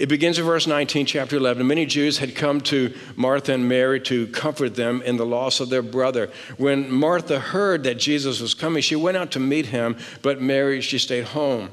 It 0.00 0.08
begins 0.08 0.38
in 0.38 0.46
verse 0.46 0.66
19, 0.66 1.04
chapter 1.04 1.36
11. 1.36 1.66
Many 1.66 1.84
Jews 1.84 2.16
had 2.16 2.34
come 2.34 2.62
to 2.62 2.94
Martha 3.16 3.52
and 3.52 3.68
Mary 3.68 4.00
to 4.00 4.28
comfort 4.28 4.74
them 4.74 5.02
in 5.02 5.18
the 5.18 5.26
loss 5.26 5.60
of 5.60 5.68
their 5.68 5.82
brother. 5.82 6.30
When 6.56 6.90
Martha 6.90 7.38
heard 7.38 7.84
that 7.84 7.98
Jesus 7.98 8.40
was 8.40 8.54
coming, 8.54 8.80
she 8.80 8.96
went 8.96 9.18
out 9.18 9.32
to 9.32 9.38
meet 9.38 9.66
him, 9.66 9.98
but 10.22 10.40
Mary, 10.40 10.80
she 10.80 10.96
stayed 10.96 11.24
home. 11.24 11.68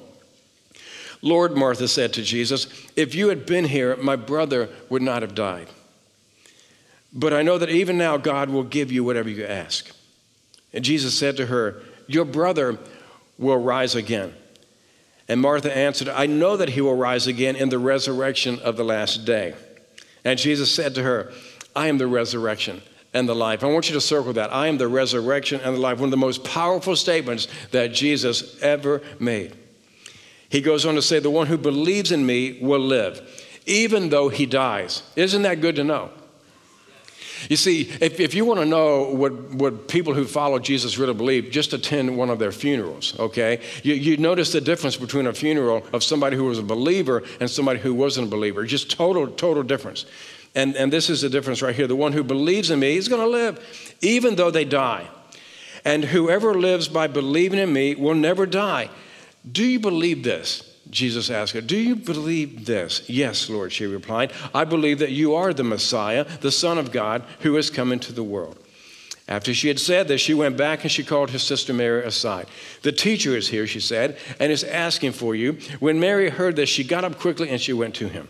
Lord, 1.21 1.55
Martha 1.55 1.87
said 1.87 2.11
to 2.13 2.21
Jesus, 2.21 2.67
if 2.97 3.15
you 3.15 3.29
had 3.29 3.45
been 3.45 3.63
here, 3.63 3.95
my 3.95 4.17
brother 4.17 4.67
would 4.89 5.01
not 5.01 5.21
have 5.21 5.33
died. 5.33 5.69
But 7.13 7.31
I 7.31 7.43
know 7.43 7.57
that 7.57 7.69
even 7.69 7.97
now 7.97 8.17
God 8.17 8.49
will 8.49 8.63
give 8.63 8.91
you 8.91 9.05
whatever 9.05 9.29
you 9.29 9.45
ask. 9.45 9.89
And 10.73 10.83
Jesus 10.83 11.17
said 11.17 11.37
to 11.37 11.45
her, 11.45 11.81
Your 12.07 12.25
brother 12.25 12.77
will 13.37 13.57
rise 13.57 13.95
again. 13.95 14.33
And 15.27 15.41
Martha 15.41 15.75
answered, 15.75 16.09
I 16.09 16.25
know 16.25 16.57
that 16.57 16.69
he 16.69 16.81
will 16.81 16.95
rise 16.95 17.27
again 17.27 17.55
in 17.55 17.69
the 17.69 17.79
resurrection 17.79 18.59
of 18.59 18.77
the 18.77 18.85
last 18.85 19.25
day. 19.25 19.55
And 20.23 20.39
Jesus 20.39 20.73
said 20.73 20.95
to 20.95 21.03
her, 21.03 21.31
I 21.75 21.87
am 21.87 21.97
the 21.97 22.07
resurrection 22.07 22.81
and 23.13 23.27
the 23.27 23.35
life. 23.35 23.63
I 23.63 23.67
want 23.67 23.89
you 23.89 23.93
to 23.95 24.01
circle 24.01 24.33
that. 24.33 24.53
I 24.53 24.67
am 24.67 24.77
the 24.77 24.87
resurrection 24.87 25.59
and 25.61 25.75
the 25.75 25.79
life. 25.79 25.99
One 25.99 26.07
of 26.07 26.11
the 26.11 26.17
most 26.17 26.43
powerful 26.43 26.95
statements 26.95 27.47
that 27.71 27.93
Jesus 27.93 28.61
ever 28.61 29.01
made. 29.19 29.55
He 30.49 30.61
goes 30.61 30.85
on 30.85 30.95
to 30.95 31.01
say, 31.01 31.19
The 31.19 31.29
one 31.29 31.47
who 31.47 31.57
believes 31.57 32.11
in 32.11 32.25
me 32.25 32.59
will 32.61 32.79
live, 32.79 33.21
even 33.65 34.09
though 34.09 34.29
he 34.29 34.45
dies. 34.45 35.03
Isn't 35.15 35.41
that 35.41 35.61
good 35.61 35.75
to 35.75 35.83
know? 35.83 36.09
You 37.49 37.55
see, 37.55 37.89
if, 38.01 38.19
if 38.19 38.33
you 38.33 38.45
want 38.45 38.59
to 38.59 38.65
know 38.65 39.03
what, 39.11 39.33
what 39.51 39.87
people 39.87 40.13
who 40.13 40.25
follow 40.25 40.59
Jesus 40.59 40.97
really 40.97 41.13
believe, 41.13 41.51
just 41.51 41.73
attend 41.73 42.17
one 42.17 42.29
of 42.29 42.39
their 42.39 42.51
funerals, 42.51 43.17
okay? 43.19 43.61
You, 43.83 43.93
you 43.93 44.17
notice 44.17 44.51
the 44.51 44.61
difference 44.61 44.97
between 44.97 45.27
a 45.27 45.33
funeral 45.33 45.85
of 45.93 46.03
somebody 46.03 46.35
who 46.35 46.45
was 46.45 46.59
a 46.59 46.63
believer 46.63 47.23
and 47.39 47.49
somebody 47.49 47.79
who 47.79 47.93
wasn't 47.93 48.27
a 48.27 48.29
believer. 48.29 48.65
Just 48.65 48.91
total, 48.91 49.27
total 49.27 49.63
difference. 49.63 50.05
And, 50.55 50.75
and 50.75 50.91
this 50.91 51.09
is 51.09 51.21
the 51.21 51.29
difference 51.29 51.61
right 51.61 51.75
here. 51.75 51.87
The 51.87 51.95
one 51.95 52.13
who 52.13 52.23
believes 52.23 52.71
in 52.71 52.79
me 52.79 52.97
is 52.97 53.07
going 53.07 53.21
to 53.21 53.27
live, 53.27 53.95
even 54.01 54.35
though 54.35 54.51
they 54.51 54.65
die. 54.65 55.07
And 55.85 56.03
whoever 56.03 56.53
lives 56.53 56.87
by 56.87 57.07
believing 57.07 57.59
in 57.59 57.71
me 57.71 57.95
will 57.95 58.15
never 58.15 58.45
die. 58.45 58.89
Do 59.49 59.63
you 59.63 59.79
believe 59.79 60.23
this? 60.23 60.66
Jesus 60.89 61.29
asked 61.29 61.53
her, 61.53 61.61
Do 61.61 61.77
you 61.77 61.95
believe 61.95 62.65
this? 62.65 63.07
Yes, 63.09 63.49
Lord, 63.49 63.71
she 63.71 63.85
replied. 63.85 64.31
I 64.53 64.63
believe 64.63 64.99
that 64.99 65.11
you 65.11 65.35
are 65.35 65.53
the 65.53 65.63
Messiah, 65.63 66.25
the 66.41 66.51
Son 66.51 66.77
of 66.77 66.91
God, 66.91 67.23
who 67.39 67.55
has 67.55 67.69
come 67.69 67.91
into 67.91 68.11
the 68.11 68.23
world. 68.23 68.57
After 69.29 69.53
she 69.53 69.67
had 69.67 69.79
said 69.79 70.07
this, 70.07 70.21
she 70.21 70.33
went 70.33 70.55
back 70.55 70.83
and 70.83 70.91
she 70.91 71.03
called 71.03 71.31
her 71.31 71.39
sister 71.39 71.73
Mary 71.73 72.05
aside. 72.05 72.47
The 72.81 72.93
teacher 72.93 73.35
is 73.35 73.49
here, 73.49 73.67
she 73.67 73.81
said, 73.81 74.17
and 74.39 74.51
is 74.51 74.63
asking 74.63 75.11
for 75.11 75.35
you. 75.35 75.57
When 75.79 75.99
Mary 75.99 76.29
heard 76.29 76.55
this, 76.55 76.69
she 76.69 76.85
got 76.85 77.03
up 77.03 77.19
quickly 77.19 77.49
and 77.49 77.59
she 77.59 77.73
went 77.73 77.95
to 77.95 78.07
him. 78.07 78.29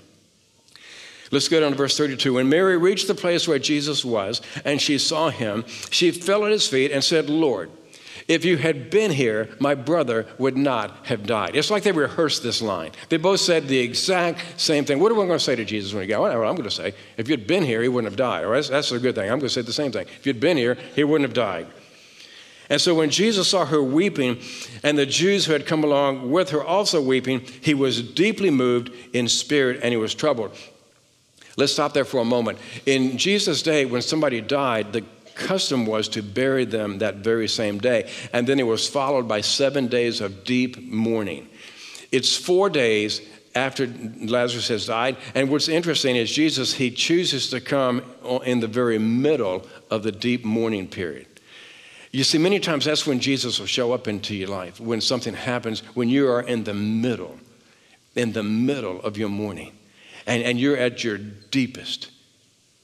Let's 1.29 1.49
go 1.49 1.59
down 1.59 1.71
to 1.71 1.77
verse 1.77 1.97
32. 1.97 2.33
When 2.33 2.49
Mary 2.49 2.77
reached 2.77 3.07
the 3.07 3.13
place 3.13 3.47
where 3.47 3.59
Jesus 3.59 4.03
was 4.03 4.41
and 4.63 4.81
she 4.81 4.97
saw 4.97 5.29
him, 5.29 5.65
she 5.91 6.11
fell 6.11 6.45
at 6.45 6.51
his 6.51 6.67
feet 6.67 6.91
and 6.91 7.03
said, 7.03 7.29
Lord, 7.29 7.69
if 8.27 8.43
you 8.43 8.57
had 8.57 8.89
been 8.89 9.11
here, 9.11 9.49
my 9.59 9.73
brother 9.73 10.25
would 10.37 10.57
not 10.57 11.05
have 11.05 11.25
died. 11.25 11.55
It's 11.55 11.71
like 11.71 11.83
they 11.83 11.93
rehearsed 11.93 12.43
this 12.43 12.61
line. 12.61 12.91
They 13.07 13.17
both 13.17 13.39
said 13.39 13.67
the 13.67 13.79
exact 13.79 14.59
same 14.59 14.83
thing. 14.83 14.99
What 14.99 15.11
are 15.11 15.15
we 15.15 15.25
going 15.25 15.39
to 15.39 15.43
say 15.43 15.55
to 15.55 15.63
Jesus 15.63 15.93
when 15.93 16.01
he 16.01 16.07
got? 16.07 16.21
Well, 16.21 16.31
I'm 16.31 16.55
going 16.55 16.63
to 16.63 16.71
say, 16.71 16.93
if 17.15 17.29
you'd 17.29 17.47
been 17.47 17.63
here, 17.63 17.81
he 17.81 17.87
wouldn't 17.87 18.11
have 18.11 18.17
died. 18.17 18.43
All 18.43 18.51
right, 18.51 18.65
that's 18.65 18.91
a 18.91 18.99
good 18.99 19.15
thing. 19.15 19.31
I'm 19.31 19.39
going 19.39 19.41
to 19.41 19.49
say 19.49 19.61
the 19.61 19.71
same 19.71 19.93
thing. 19.93 20.07
If 20.07 20.25
you'd 20.25 20.41
been 20.41 20.57
here, 20.57 20.77
he 20.95 21.05
wouldn't 21.05 21.27
have 21.27 21.35
died. 21.35 21.67
And 22.69 22.81
so 22.81 22.93
when 22.95 23.09
Jesus 23.09 23.49
saw 23.49 23.65
her 23.65 23.81
weeping, 23.81 24.41
and 24.83 24.97
the 24.97 25.05
Jews 25.05 25.45
who 25.45 25.53
had 25.53 25.65
come 25.65 25.85
along 25.85 26.29
with 26.29 26.49
her 26.49 26.61
also 26.61 27.01
weeping, 27.01 27.45
he 27.61 27.73
was 27.73 28.01
deeply 28.01 28.49
moved 28.49 28.91
in 29.13 29.29
spirit 29.29 29.79
and 29.81 29.91
he 29.91 29.97
was 29.97 30.13
troubled. 30.13 30.51
Let's 31.55 31.71
stop 31.71 31.93
there 31.93 32.05
for 32.05 32.19
a 32.19 32.25
moment. 32.25 32.59
In 32.85 33.17
Jesus' 33.17 33.63
day, 33.63 33.85
when 33.85 34.01
somebody 34.01 34.41
died, 34.41 34.91
the 34.93 35.05
custom 35.37 35.85
was 35.85 36.09
to 36.09 36.21
bury 36.21 36.65
them 36.65 36.99
that 36.99 37.15
very 37.17 37.47
same 37.47 37.77
day. 37.79 38.09
And 38.33 38.47
then 38.47 38.59
it 38.59 38.63
was 38.67 38.87
followed 38.87 39.27
by 39.27 39.41
seven 39.41 39.87
days 39.87 40.21
of 40.21 40.43
deep 40.43 40.81
mourning. 40.81 41.47
It's 42.11 42.35
four 42.35 42.69
days 42.69 43.21
after 43.55 43.87
Lazarus 44.19 44.67
has 44.67 44.85
died. 44.85 45.17
And 45.33 45.49
what's 45.49 45.67
interesting 45.67 46.15
is 46.15 46.31
Jesus, 46.31 46.73
he 46.73 46.91
chooses 46.91 47.49
to 47.49 47.59
come 47.59 48.03
in 48.45 48.59
the 48.59 48.67
very 48.67 48.99
middle 48.99 49.65
of 49.89 50.03
the 50.03 50.11
deep 50.11 50.45
mourning 50.45 50.87
period. 50.87 51.27
You 52.11 52.23
see, 52.23 52.37
many 52.37 52.59
times 52.59 52.85
that's 52.85 53.05
when 53.05 53.19
Jesus 53.19 53.59
will 53.59 53.67
show 53.67 53.91
up 53.91 54.07
into 54.07 54.33
your 54.35 54.47
life, 54.47 54.79
when 54.79 55.01
something 55.01 55.33
happens, 55.33 55.81
when 55.95 56.07
you 56.07 56.29
are 56.29 56.41
in 56.41 56.63
the 56.63 56.73
middle, 56.73 57.37
in 58.15 58.31
the 58.33 58.43
middle 58.43 59.01
of 59.01 59.17
your 59.17 59.29
mourning, 59.29 59.73
and, 60.25 60.41
and 60.43 60.59
you're 60.59 60.77
at 60.77 61.03
your 61.03 61.17
deepest 61.17 62.09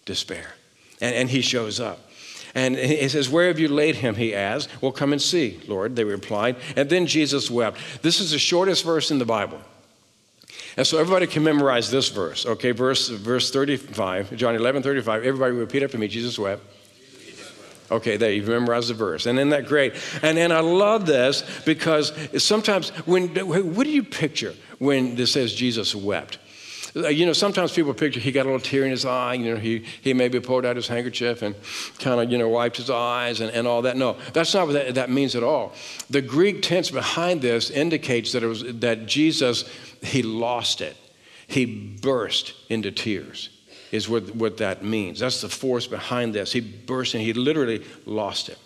despair. 0.06 0.54
And, 1.02 1.16
and 1.16 1.30
he 1.30 1.42
shows 1.42 1.80
up. 1.80 2.10
And 2.56 2.76
he 2.76 3.10
says, 3.10 3.30
Where 3.30 3.48
have 3.48 3.60
you 3.60 3.68
laid 3.68 3.96
him? 3.96 4.16
He 4.16 4.36
asked. 4.36 4.70
Well, 4.82 4.92
come 4.92 5.12
and 5.12 5.22
see, 5.22 5.60
Lord, 5.68 5.96
they 5.96 6.04
replied. 6.04 6.56
And 6.76 6.90
then 6.90 7.08
Jesus 7.08 7.50
wept. 7.50 7.78
This 8.02 8.20
is 8.20 8.32
the 8.32 8.40
shortest 8.40 8.84
verse 8.84 9.10
in 9.10 9.18
the 9.18 9.26
Bible. 9.26 9.60
And 10.78 10.86
so 10.86 10.98
everybody 11.00 11.28
can 11.28 11.44
memorize 11.44 11.92
this 11.92 12.10
verse, 12.10 12.46
okay? 12.46 12.72
Verse, 12.72 13.10
verse 13.10 13.52
35, 13.52 14.36
John 14.36 14.56
11, 14.56 14.82
35. 14.82 15.24
Everybody 15.24 15.54
repeat 15.54 15.84
after 15.84 15.98
me 15.98 16.08
Jesus 16.08 16.40
wept. 16.40 16.64
Okay, 17.92 18.18
there, 18.18 18.32
you've 18.32 18.48
memorized 18.48 18.90
the 18.90 18.96
verse. 18.96 19.28
And 19.28 19.38
isn't 19.38 19.50
that 19.50 19.68
great? 19.68 19.94
And, 20.24 20.40
and 20.40 20.52
I 20.52 20.62
love 20.62 21.06
this 21.06 21.44
because 21.64 22.12
sometimes 22.44 22.90
when, 23.06 23.30
what 23.30 23.84
do 23.84 23.92
you 23.92 24.04
picture 24.04 24.56
when 24.80 25.16
this 25.16 25.34
says 25.34 25.54
Jesus 25.54 25.94
wept? 25.94 26.40
Uh, 26.96 27.08
you 27.08 27.26
know, 27.26 27.34
sometimes 27.34 27.72
people 27.72 27.94
picture 27.94 28.20
he 28.20 28.32
got 28.32 28.44
a 28.44 28.50
little 28.50 28.60
tear 28.60 28.84
in 28.86 28.92
his 28.92 29.04
eye. 29.04 29.34
You 29.34 29.56
know, 29.56 29.60
he, 29.60 29.84
he 30.02 30.14
maybe 30.14 30.40
pulled 30.40 30.66
out 30.66 30.76
his 30.76 30.88
handkerchief 30.88 31.42
and 31.42 31.56
kind 31.98 32.22
of, 32.22 32.32
you 32.32 32.38
know, 32.38 32.50
wiped 32.50 32.78
his 32.78 32.90
eyes 32.90 33.42
and, 33.42 33.52
and 33.52 33.68
all 33.68 33.82
that. 33.84 33.98
No, 33.98 34.18
that's 34.34 34.54
not 34.54 34.68
what 34.68 34.74
that, 34.74 34.96
that 34.96 35.10
means 35.10 35.36
at 35.36 35.44
all. 35.44 35.74
The 36.10 36.22
Greek 36.22 36.62
tense 36.62 36.92
behind 36.92 37.42
this 37.42 37.72
indicates 37.72 38.34
that, 38.34 38.44
it 38.44 38.48
was, 38.48 38.64
that 38.80 39.08
Jesus, 39.08 39.68
he 40.04 40.22
lost 40.22 40.82
it. 40.82 40.96
He 41.48 41.66
burst 41.66 42.54
into 42.70 42.92
tears, 42.92 43.50
is 43.92 44.08
what, 44.08 44.36
what 44.36 44.58
that 44.58 44.84
means. 44.84 45.20
That's 45.20 45.42
the 45.42 45.50
force 45.50 45.88
behind 45.88 46.34
this. 46.34 46.52
He 46.52 46.62
burst 46.62 47.16
and 47.16 47.24
he 47.24 47.34
literally 47.34 47.84
lost 48.06 48.50
it. 48.50 48.58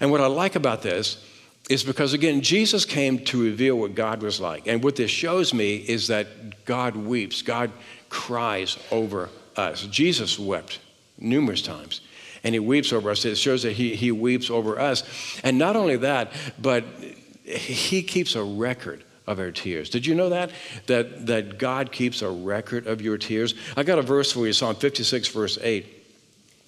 And 0.00 0.10
what 0.10 0.20
I 0.20 0.26
like 0.26 0.56
about 0.56 0.82
this 0.82 1.22
is 1.68 1.84
because, 1.84 2.14
again, 2.14 2.40
Jesus 2.40 2.84
came 2.84 3.18
to 3.26 3.42
reveal 3.42 3.78
what 3.78 3.94
God 3.94 4.22
was 4.22 4.40
like. 4.40 4.66
And 4.66 4.82
what 4.82 4.96
this 4.96 5.10
shows 5.10 5.52
me 5.52 5.76
is 5.76 6.06
that 6.08 6.64
God 6.64 6.96
weeps, 6.96 7.42
God 7.42 7.70
cries 8.08 8.78
over 8.90 9.28
us. 9.56 9.82
Jesus 9.86 10.38
wept 10.38 10.80
numerous 11.18 11.62
times, 11.62 12.00
and 12.42 12.54
he 12.54 12.58
weeps 12.58 12.92
over 12.92 13.10
us. 13.10 13.24
It 13.24 13.36
shows 13.36 13.62
that 13.64 13.72
he, 13.72 13.94
he 13.94 14.12
weeps 14.12 14.50
over 14.50 14.78
us. 14.78 15.02
And 15.44 15.58
not 15.58 15.76
only 15.76 15.96
that, 15.98 16.32
but 16.60 16.84
he 17.44 18.02
keeps 18.02 18.34
a 18.34 18.42
record 18.42 19.04
of 19.26 19.38
our 19.38 19.50
tears. 19.50 19.90
Did 19.90 20.06
you 20.06 20.14
know 20.14 20.30
that? 20.30 20.50
That, 20.86 21.26
that 21.26 21.58
God 21.58 21.92
keeps 21.92 22.22
a 22.22 22.30
record 22.30 22.86
of 22.86 23.02
your 23.02 23.18
tears? 23.18 23.54
I 23.76 23.82
got 23.82 23.98
a 23.98 24.02
verse 24.02 24.32
for 24.32 24.46
you, 24.46 24.54
Psalm 24.54 24.74
56, 24.74 25.28
verse 25.28 25.58
8, 25.60 25.86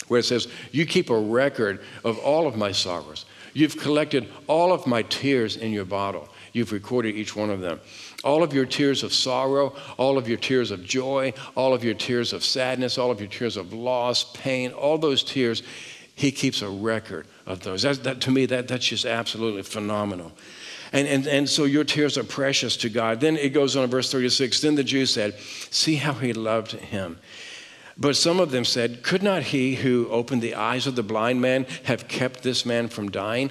where 0.09 0.21
it 0.21 0.25
says, 0.25 0.47
You 0.71 0.85
keep 0.85 1.09
a 1.09 1.19
record 1.19 1.81
of 2.05 2.19
all 2.19 2.47
of 2.47 2.57
my 2.57 2.73
sorrows. 2.73 3.25
You've 3.53 3.77
collected 3.77 4.29
all 4.47 4.73
of 4.73 4.87
my 4.87 5.03
tears 5.03 5.57
in 5.57 5.73
your 5.73 5.85
bottle. 5.85 6.29
You've 6.53 6.73
recorded 6.73 7.17
each 7.17 7.35
one 7.35 7.51
of 7.51 7.61
them. 7.61 7.81
All 8.23 8.43
of 8.43 8.53
your 8.53 8.67
tears 8.67 9.03
of 9.03 9.13
sorrow, 9.13 9.75
all 9.97 10.19
of 10.19 10.29
your 10.29 10.37
tears 10.37 10.71
of 10.71 10.85
joy, 10.85 11.33
all 11.57 11.73
of 11.73 11.83
your 11.83 11.95
tears 11.95 12.33
of 12.33 12.45
sadness, 12.45 12.99
all 12.99 13.11
of 13.11 13.21
your 13.21 13.29
tears 13.29 13.57
of 13.57 13.73
loss, 13.73 14.25
pain, 14.35 14.73
all 14.73 14.99
those 14.99 15.23
tears, 15.23 15.63
He 16.15 16.31
keeps 16.31 16.63
a 16.63 16.69
record 16.69 17.27
of 17.47 17.61
those. 17.61 17.83
That, 17.83 18.05
that, 18.05 18.21
to 18.23 18.31
me, 18.31 18.47
that, 18.47 18.69
that's 18.69 18.87
just 18.87 19.07
absolutely 19.07 19.63
phenomenal. 19.63 20.33
And, 20.93 21.07
and, 21.07 21.27
and 21.27 21.49
so 21.49 21.65
your 21.65 21.85
tears 21.85 22.19
are 22.19 22.25
precious 22.25 22.77
to 22.79 22.89
God. 22.89 23.21
Then 23.21 23.37
it 23.37 23.51
goes 23.51 23.77
on 23.77 23.85
in 23.85 23.91
verse 23.91 24.11
36 24.11 24.61
Then 24.61 24.75
the 24.75 24.85
Jews 24.85 25.13
said, 25.13 25.39
See 25.39 25.97
how 25.97 26.13
he 26.13 26.33
loved 26.33 26.73
him. 26.73 27.19
But 28.01 28.17
some 28.17 28.41
of 28.41 28.51
them 28.51 28.65
said, 28.65 29.03
Could 29.03 29.23
not 29.23 29.43
he 29.43 29.75
who 29.75 30.09
opened 30.09 30.41
the 30.41 30.55
eyes 30.55 30.87
of 30.87 30.97
the 30.97 31.03
blind 31.03 31.43
man 31.43 31.67
have 31.85 32.09
kept 32.09 32.43
this 32.43 32.65
man 32.65 32.89
from 32.89 33.11
dying? 33.11 33.51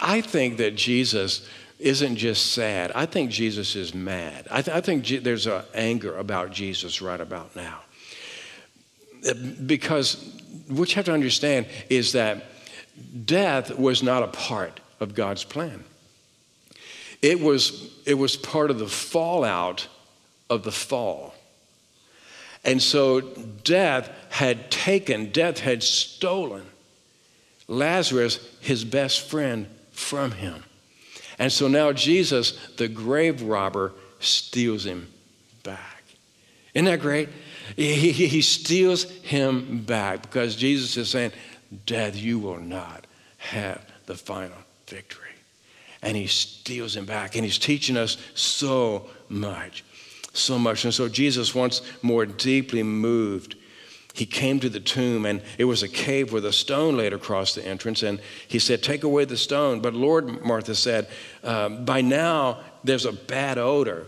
I 0.00 0.22
think 0.22 0.56
that 0.56 0.74
Jesus 0.74 1.46
isn't 1.78 2.16
just 2.16 2.52
sad. 2.52 2.92
I 2.94 3.04
think 3.04 3.30
Jesus 3.30 3.76
is 3.76 3.94
mad. 3.94 4.48
I, 4.50 4.62
th- 4.62 4.74
I 4.74 4.80
think 4.80 5.06
there's 5.22 5.46
an 5.46 5.62
anger 5.74 6.16
about 6.16 6.50
Jesus 6.50 7.02
right 7.02 7.20
about 7.20 7.54
now. 7.54 7.80
Uh, 9.28 9.34
because 9.66 10.40
what 10.68 10.88
you 10.90 10.96
have 10.96 11.04
to 11.06 11.12
understand 11.12 11.66
is 11.90 12.12
that 12.12 12.44
death 13.24 13.78
was 13.78 14.02
not 14.02 14.22
a 14.22 14.28
part 14.28 14.80
of 14.98 15.14
God's 15.14 15.44
plan. 15.44 15.84
It 17.20 17.40
was, 17.40 17.98
it 18.06 18.14
was 18.14 18.36
part 18.36 18.70
of 18.70 18.78
the 18.78 18.88
fallout 18.88 19.88
of 20.48 20.62
the 20.62 20.72
fall. 20.72 21.29
And 22.64 22.82
so 22.82 23.20
death 23.20 24.10
had 24.30 24.70
taken, 24.70 25.30
death 25.32 25.60
had 25.60 25.82
stolen 25.82 26.66
Lazarus, 27.68 28.40
his 28.60 28.84
best 28.84 29.28
friend, 29.28 29.66
from 29.92 30.32
him. 30.32 30.64
And 31.38 31.52
so 31.52 31.68
now 31.68 31.92
Jesus, 31.92 32.52
the 32.76 32.88
grave 32.88 33.42
robber, 33.42 33.92
steals 34.18 34.84
him 34.84 35.10
back. 35.62 36.02
Isn't 36.74 36.86
that 36.86 37.00
great? 37.00 37.28
He, 37.76 38.12
he, 38.12 38.26
he 38.26 38.42
steals 38.42 39.04
him 39.04 39.82
back 39.84 40.22
because 40.22 40.56
Jesus 40.56 40.96
is 40.96 41.08
saying, 41.10 41.32
Death, 41.86 42.16
you 42.16 42.40
will 42.40 42.58
not 42.58 43.06
have 43.38 43.80
the 44.06 44.16
final 44.16 44.56
victory. 44.88 45.28
And 46.02 46.16
he 46.16 46.26
steals 46.26 46.96
him 46.96 47.04
back. 47.04 47.36
And 47.36 47.44
he's 47.44 47.58
teaching 47.58 47.96
us 47.96 48.16
so 48.34 49.08
much 49.28 49.84
so 50.32 50.58
much. 50.58 50.84
And 50.84 50.94
so 50.94 51.08
Jesus, 51.08 51.54
once 51.54 51.82
more 52.02 52.26
deeply 52.26 52.82
moved, 52.82 53.56
he 54.12 54.26
came 54.26 54.58
to 54.60 54.68
the 54.68 54.80
tomb, 54.80 55.24
and 55.24 55.40
it 55.56 55.64
was 55.64 55.82
a 55.82 55.88
cave 55.88 56.32
with 56.32 56.44
a 56.44 56.52
stone 56.52 56.96
laid 56.96 57.12
across 57.12 57.54
the 57.54 57.64
entrance. 57.64 58.02
And 58.02 58.20
he 58.48 58.58
said, 58.58 58.82
Take 58.82 59.04
away 59.04 59.24
the 59.24 59.36
stone. 59.36 59.80
But 59.80 59.94
Lord, 59.94 60.42
Martha 60.44 60.74
said, 60.74 61.08
uh, 61.44 61.68
By 61.68 62.00
now 62.00 62.60
there's 62.82 63.06
a 63.06 63.12
bad 63.12 63.56
odor, 63.56 64.06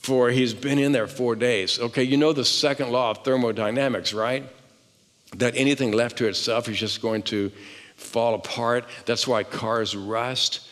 for 0.00 0.30
he's 0.30 0.54
been 0.54 0.78
in 0.78 0.92
there 0.92 1.06
four 1.06 1.36
days. 1.36 1.78
Okay, 1.78 2.02
you 2.02 2.16
know 2.16 2.32
the 2.32 2.44
second 2.44 2.90
law 2.90 3.12
of 3.12 3.24
thermodynamics, 3.24 4.12
right? 4.12 4.44
That 5.36 5.54
anything 5.56 5.92
left 5.92 6.18
to 6.18 6.26
itself 6.26 6.68
is 6.68 6.78
just 6.78 7.00
going 7.00 7.22
to 7.24 7.52
fall 7.96 8.34
apart. 8.34 8.86
That's 9.06 9.26
why 9.26 9.44
cars 9.44 9.94
rust, 9.94 10.68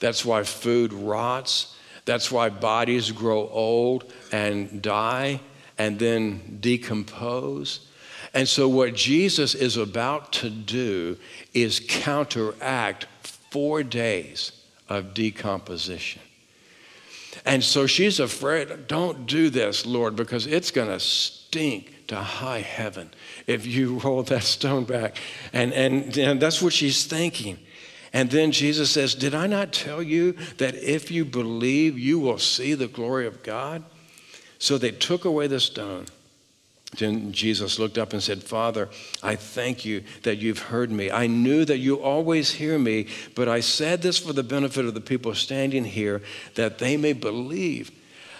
that's 0.00 0.24
why 0.24 0.42
food 0.42 0.92
rots. 0.92 1.76
That's 2.04 2.30
why 2.32 2.48
bodies 2.48 3.10
grow 3.10 3.48
old 3.48 4.12
and 4.30 4.82
die 4.82 5.40
and 5.78 5.98
then 5.98 6.58
decompose. 6.60 7.88
And 8.34 8.48
so, 8.48 8.68
what 8.68 8.94
Jesus 8.94 9.54
is 9.54 9.76
about 9.76 10.32
to 10.34 10.50
do 10.50 11.18
is 11.52 11.80
counteract 11.86 13.06
four 13.50 13.82
days 13.82 14.52
of 14.88 15.14
decomposition. 15.14 16.22
And 17.44 17.64
so 17.64 17.86
she's 17.86 18.20
afraid, 18.20 18.86
don't 18.86 19.26
do 19.26 19.50
this, 19.50 19.86
Lord, 19.86 20.16
because 20.16 20.46
it's 20.46 20.70
going 20.70 20.88
to 20.88 21.00
stink 21.00 22.06
to 22.08 22.16
high 22.16 22.60
heaven 22.60 23.10
if 23.46 23.66
you 23.66 23.98
roll 24.04 24.22
that 24.24 24.42
stone 24.42 24.84
back. 24.84 25.16
And, 25.52 25.72
and, 25.72 26.16
and 26.16 26.40
that's 26.40 26.62
what 26.62 26.72
she's 26.72 27.04
thinking. 27.04 27.58
And 28.12 28.30
then 28.30 28.52
Jesus 28.52 28.90
says, 28.90 29.14
Did 29.14 29.34
I 29.34 29.46
not 29.46 29.72
tell 29.72 30.02
you 30.02 30.32
that 30.58 30.74
if 30.74 31.10
you 31.10 31.24
believe, 31.24 31.98
you 31.98 32.18
will 32.18 32.38
see 32.38 32.74
the 32.74 32.88
glory 32.88 33.26
of 33.26 33.42
God? 33.42 33.84
So 34.58 34.78
they 34.78 34.90
took 34.90 35.24
away 35.24 35.46
the 35.46 35.60
stone. 35.60 36.06
Then 36.98 37.32
Jesus 37.32 37.78
looked 37.78 37.96
up 37.96 38.12
and 38.12 38.22
said, 38.22 38.42
Father, 38.42 38.90
I 39.22 39.34
thank 39.34 39.84
you 39.84 40.04
that 40.24 40.36
you've 40.36 40.58
heard 40.58 40.90
me. 40.90 41.10
I 41.10 41.26
knew 41.26 41.64
that 41.64 41.78
you 41.78 41.96
always 42.02 42.52
hear 42.52 42.78
me, 42.78 43.06
but 43.34 43.48
I 43.48 43.60
said 43.60 44.02
this 44.02 44.18
for 44.18 44.34
the 44.34 44.42
benefit 44.42 44.84
of 44.84 44.92
the 44.92 45.00
people 45.00 45.34
standing 45.34 45.84
here, 45.84 46.20
that 46.54 46.78
they 46.78 46.98
may 46.98 47.14
believe 47.14 47.90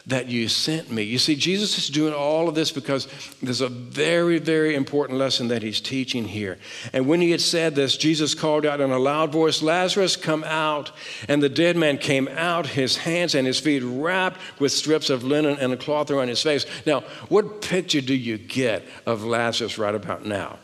that 0.07 0.29
you 0.29 0.49
sent 0.49 0.91
me. 0.91 1.03
You 1.03 1.19
see, 1.19 1.37
Jesus 1.37 1.79
is 1.79 1.89
doing 1.89 2.13
all 2.13 2.49
of 2.49 2.55
this 2.55 2.73
because 2.73 3.07
there's 3.43 3.61
a 3.61 3.69
very, 3.69 4.39
very 4.39 4.75
important 4.75 5.19
lesson 5.19 5.49
that 5.49 5.63
he's 5.63 5.81
teaching 5.81 6.25
here. 6.25 6.59
And 6.93 7.07
when 7.07 7.21
he 7.21 7.31
had 7.31 7.41
said 7.41 7.75
this, 7.75 7.97
Jesus 7.97 8.35
called 8.35 8.67
out 8.67 8.81
in 8.81 8.91
a 8.91 8.99
loud 8.99 9.31
voice, 9.31 9.63
Lazarus, 9.63 10.17
come 10.17 10.43
out. 10.45 10.91
And 11.29 11.43
the 11.43 11.49
dead 11.49 11.77
man 11.77 11.99
came 11.99 12.29
out, 12.29 12.67
his 12.67 12.97
hands 12.97 13.35
and 13.35 13.47
his 13.47 13.61
feet 13.61 13.83
wrapped 13.85 14.41
with 14.61 14.73
strips 14.73 15.09
of 15.09 15.23
linen 15.23 15.57
and 15.59 15.73
a 15.73 15.77
cloth 15.77 16.11
around 16.11 16.29
his 16.29 16.43
face. 16.43 16.67
Now, 16.85 17.01
what 17.29 17.63
picture 17.63 18.01
do 18.01 18.15
you 18.15 18.39
get 18.39 18.83
of 19.07 19.25
Lazarus 19.25 19.79
right 19.79 19.95
about 19.95 20.25
now? 20.25 20.59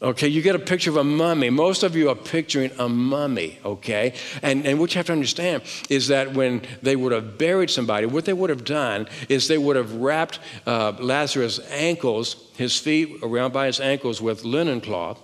Okay, 0.00 0.28
you 0.28 0.42
get 0.42 0.54
a 0.54 0.60
picture 0.60 0.90
of 0.90 0.96
a 0.96 1.02
mummy. 1.02 1.50
Most 1.50 1.82
of 1.82 1.96
you 1.96 2.08
are 2.08 2.14
picturing 2.14 2.70
a 2.78 2.88
mummy, 2.88 3.58
okay? 3.64 4.14
And, 4.42 4.64
and 4.64 4.78
what 4.78 4.94
you 4.94 4.98
have 5.00 5.06
to 5.06 5.12
understand 5.12 5.64
is 5.90 6.06
that 6.06 6.34
when 6.34 6.62
they 6.82 6.94
would 6.94 7.10
have 7.10 7.36
buried 7.36 7.68
somebody, 7.68 8.06
what 8.06 8.24
they 8.24 8.32
would 8.32 8.50
have 8.50 8.64
done 8.64 9.08
is 9.28 9.48
they 9.48 9.58
would 9.58 9.74
have 9.74 9.92
wrapped 9.94 10.38
uh, 10.66 10.92
Lazarus' 11.00 11.58
ankles, 11.70 12.36
his 12.56 12.78
feet 12.78 13.18
around 13.24 13.52
by 13.52 13.66
his 13.66 13.80
ankles 13.80 14.22
with 14.22 14.44
linen 14.44 14.80
cloth. 14.80 15.20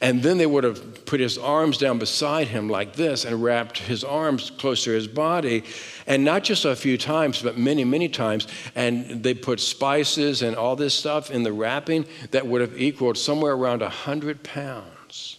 And 0.00 0.22
then 0.22 0.38
they 0.38 0.46
would 0.46 0.64
have 0.64 1.04
put 1.06 1.20
his 1.20 1.38
arms 1.38 1.78
down 1.78 1.98
beside 1.98 2.48
him 2.48 2.68
like 2.68 2.94
this 2.94 3.24
and 3.24 3.42
wrapped 3.42 3.78
his 3.78 4.04
arms 4.04 4.50
close 4.50 4.84
to 4.84 4.90
his 4.90 5.08
body. 5.08 5.64
And 6.06 6.24
not 6.24 6.44
just 6.44 6.64
a 6.64 6.76
few 6.76 6.98
times, 6.98 7.42
but 7.42 7.58
many, 7.58 7.84
many 7.84 8.08
times. 8.08 8.46
And 8.74 9.22
they 9.22 9.34
put 9.34 9.60
spices 9.60 10.42
and 10.42 10.56
all 10.56 10.76
this 10.76 10.94
stuff 10.94 11.30
in 11.30 11.42
the 11.42 11.52
wrapping 11.52 12.06
that 12.30 12.46
would 12.46 12.60
have 12.60 12.80
equaled 12.80 13.18
somewhere 13.18 13.52
around 13.52 13.80
100 13.80 14.42
pounds. 14.42 15.38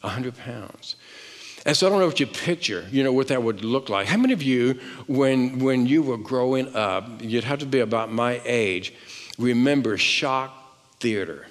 100 0.00 0.36
pounds. 0.36 0.96
And 1.66 1.74
so 1.74 1.86
I 1.86 1.90
don't 1.90 1.98
know 1.98 2.06
what 2.06 2.20
you 2.20 2.26
picture, 2.26 2.86
you 2.90 3.02
know, 3.02 3.12
what 3.12 3.28
that 3.28 3.42
would 3.42 3.64
look 3.64 3.88
like. 3.88 4.06
How 4.06 4.18
many 4.18 4.34
of 4.34 4.42
you, 4.42 4.78
when, 5.06 5.60
when 5.60 5.86
you 5.86 6.02
were 6.02 6.18
growing 6.18 6.74
up, 6.76 7.22
you'd 7.22 7.44
have 7.44 7.60
to 7.60 7.66
be 7.66 7.80
about 7.80 8.12
my 8.12 8.40
age, 8.44 8.92
remember 9.38 9.96
shock 9.96 10.52
theater? 11.00 11.46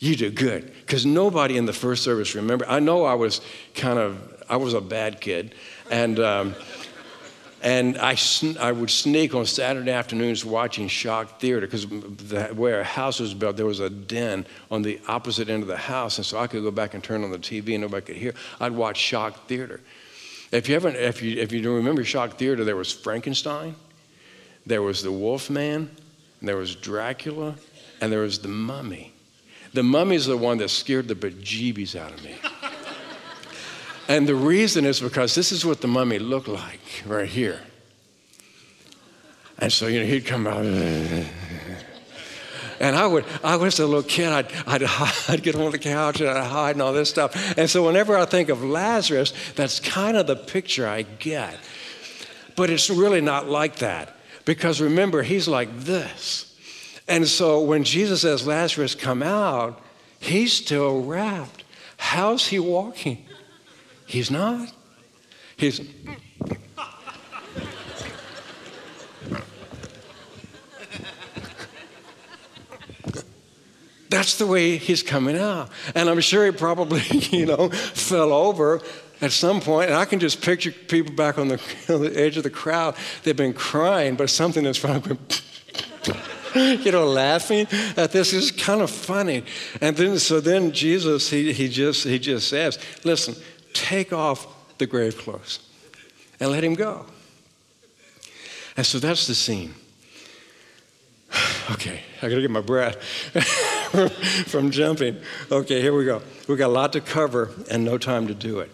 You 0.00 0.16
do 0.16 0.30
good. 0.30 0.72
Because 0.80 1.06
nobody 1.06 1.58
in 1.58 1.66
the 1.66 1.74
first 1.74 2.02
service 2.02 2.34
remember. 2.34 2.66
I 2.66 2.80
know 2.80 3.04
I 3.04 3.14
was 3.14 3.42
kind 3.74 3.98
of, 3.98 4.42
I 4.48 4.56
was 4.56 4.72
a 4.72 4.80
bad 4.80 5.20
kid. 5.20 5.54
And, 5.90 6.18
um, 6.18 6.54
and 7.62 7.98
I, 7.98 8.14
sn- 8.14 8.56
I 8.58 8.72
would 8.72 8.88
sneak 8.88 9.34
on 9.34 9.44
Saturday 9.44 9.90
afternoons 9.90 10.42
watching 10.42 10.88
Shock 10.88 11.38
Theater 11.38 11.60
because 11.60 11.86
the, 11.86 12.50
where 12.54 12.78
our 12.78 12.82
house 12.82 13.20
was 13.20 13.34
built, 13.34 13.58
there 13.58 13.66
was 13.66 13.80
a 13.80 13.90
den 13.90 14.46
on 14.70 14.80
the 14.80 14.98
opposite 15.06 15.50
end 15.50 15.62
of 15.62 15.68
the 15.68 15.76
house. 15.76 16.16
And 16.16 16.24
so 16.24 16.38
I 16.38 16.46
could 16.46 16.62
go 16.62 16.70
back 16.70 16.94
and 16.94 17.04
turn 17.04 17.22
on 17.22 17.30
the 17.30 17.38
TV 17.38 17.74
and 17.74 17.82
nobody 17.82 18.06
could 18.06 18.16
hear. 18.16 18.32
I'd 18.58 18.72
watch 18.72 18.96
Shock 18.96 19.46
Theater. 19.48 19.80
If 20.50 20.66
you, 20.70 20.76
ever, 20.76 20.88
if, 20.88 21.22
you, 21.22 21.38
if 21.38 21.52
you 21.52 21.74
remember 21.74 22.04
Shock 22.04 22.38
Theater, 22.38 22.64
there 22.64 22.74
was 22.74 22.90
Frankenstein, 22.90 23.74
there 24.64 24.80
was 24.80 25.02
the 25.02 25.12
Wolfman, 25.12 25.90
there 26.40 26.56
was 26.56 26.74
Dracula, 26.74 27.54
and 28.00 28.10
there 28.10 28.20
was 28.20 28.38
the 28.38 28.48
Mummy. 28.48 29.12
The 29.72 29.82
mummy's 29.82 30.26
the 30.26 30.36
one 30.36 30.58
that 30.58 30.70
scared 30.70 31.08
the 31.08 31.14
bejeebies 31.14 31.94
out 31.98 32.12
of 32.12 32.24
me. 32.24 32.34
and 34.08 34.26
the 34.26 34.34
reason 34.34 34.84
is 34.84 35.00
because 35.00 35.34
this 35.34 35.52
is 35.52 35.64
what 35.64 35.80
the 35.80 35.88
mummy 35.88 36.18
looked 36.18 36.48
like 36.48 36.80
right 37.06 37.28
here. 37.28 37.60
And 39.58 39.72
so, 39.72 39.86
you 39.86 40.00
know, 40.00 40.06
he'd 40.06 40.26
come 40.26 40.46
out. 40.46 40.64
And 42.80 42.96
I 42.96 43.06
would, 43.06 43.26
I 43.44 43.56
was 43.56 43.78
a 43.78 43.86
little 43.86 44.02
kid, 44.02 44.28
I'd, 44.28 44.50
I'd, 44.66 44.82
I'd 45.28 45.42
get 45.42 45.54
on 45.54 45.70
the 45.70 45.78
couch 45.78 46.20
and 46.20 46.30
I'd 46.30 46.46
hide 46.46 46.76
and 46.76 46.82
all 46.82 46.94
this 46.94 47.10
stuff. 47.10 47.58
And 47.58 47.68
so 47.68 47.84
whenever 47.84 48.16
I 48.16 48.24
think 48.24 48.48
of 48.48 48.64
Lazarus, 48.64 49.34
that's 49.54 49.80
kind 49.80 50.16
of 50.16 50.26
the 50.26 50.34
picture 50.34 50.88
I 50.88 51.02
get. 51.02 51.58
But 52.56 52.70
it's 52.70 52.88
really 52.88 53.20
not 53.20 53.48
like 53.48 53.76
that. 53.76 54.16
Because 54.46 54.80
remember, 54.80 55.22
he's 55.22 55.46
like 55.46 55.80
this. 55.80 56.49
And 57.10 57.26
so 57.26 57.60
when 57.60 57.82
Jesus 57.82 58.22
says, 58.22 58.46
Lazarus, 58.46 58.94
come 58.94 59.20
out, 59.20 59.82
he's 60.20 60.52
still 60.52 61.02
wrapped. 61.02 61.64
How's 61.96 62.46
he 62.46 62.60
walking? 62.60 63.26
He's 64.06 64.30
not. 64.30 64.72
He's. 65.56 65.80
That's 74.08 74.38
the 74.38 74.46
way 74.46 74.76
he's 74.76 75.02
coming 75.02 75.36
out. 75.36 75.68
And 75.96 76.08
I'm 76.08 76.20
sure 76.20 76.46
he 76.46 76.52
probably, 76.52 77.02
you 77.32 77.46
know, 77.46 77.70
fell 77.70 78.32
over 78.32 78.80
at 79.20 79.32
some 79.32 79.60
point, 79.60 79.90
and 79.90 79.98
I 79.98 80.04
can 80.04 80.20
just 80.20 80.42
picture 80.42 80.70
people 80.70 81.12
back 81.12 81.38
on 81.38 81.48
the, 81.48 81.60
on 81.88 82.02
the 82.02 82.16
edge 82.16 82.36
of 82.36 82.44
the 82.44 82.50
crowd. 82.50 82.94
They've 83.24 83.36
been 83.36 83.52
crying, 83.52 84.14
but 84.14 84.30
something 84.30 84.64
is 84.64 84.78
probably 84.78 85.18
you 86.54 86.92
know, 86.92 87.06
laughing 87.06 87.66
at 87.96 88.12
this 88.12 88.32
is 88.32 88.50
kind 88.50 88.80
of 88.80 88.90
funny. 88.90 89.44
And 89.80 89.96
then, 89.96 90.18
so 90.18 90.40
then 90.40 90.72
Jesus, 90.72 91.30
he, 91.30 91.52
he, 91.52 91.68
just, 91.68 92.04
he 92.04 92.18
just 92.18 92.48
says, 92.48 92.78
listen, 93.04 93.34
take 93.72 94.12
off 94.12 94.46
the 94.78 94.86
grave 94.86 95.18
clothes 95.18 95.60
and 96.40 96.50
let 96.50 96.64
him 96.64 96.74
go. 96.74 97.06
And 98.76 98.86
so 98.86 98.98
that's 98.98 99.26
the 99.26 99.34
scene. 99.34 99.74
Okay, 101.70 102.00
I 102.20 102.28
gotta 102.28 102.40
get 102.40 102.50
my 102.50 102.60
breath 102.60 102.96
from 104.48 104.72
jumping. 104.72 105.20
Okay, 105.52 105.80
here 105.80 105.94
we 105.94 106.04
go. 106.04 106.20
We 106.48 106.56
got 106.56 106.66
a 106.66 106.72
lot 106.72 106.92
to 106.94 107.00
cover 107.00 107.50
and 107.70 107.84
no 107.84 107.96
time 107.96 108.26
to 108.26 108.34
do 108.34 108.58
it. 108.58 108.72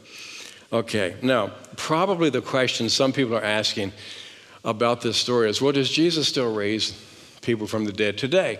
Okay, 0.72 1.16
now, 1.20 1.52
probably 1.76 2.30
the 2.30 2.40
question 2.40 2.88
some 2.88 3.12
people 3.12 3.36
are 3.36 3.44
asking 3.44 3.92
about 4.64 5.02
this 5.02 5.18
story 5.18 5.50
is 5.50 5.60
well, 5.60 5.72
does 5.72 5.90
Jesus 5.90 6.26
still 6.26 6.54
raise 6.54 6.98
people 7.46 7.66
from 7.66 7.86
the 7.86 7.92
dead 7.92 8.18
today? 8.18 8.58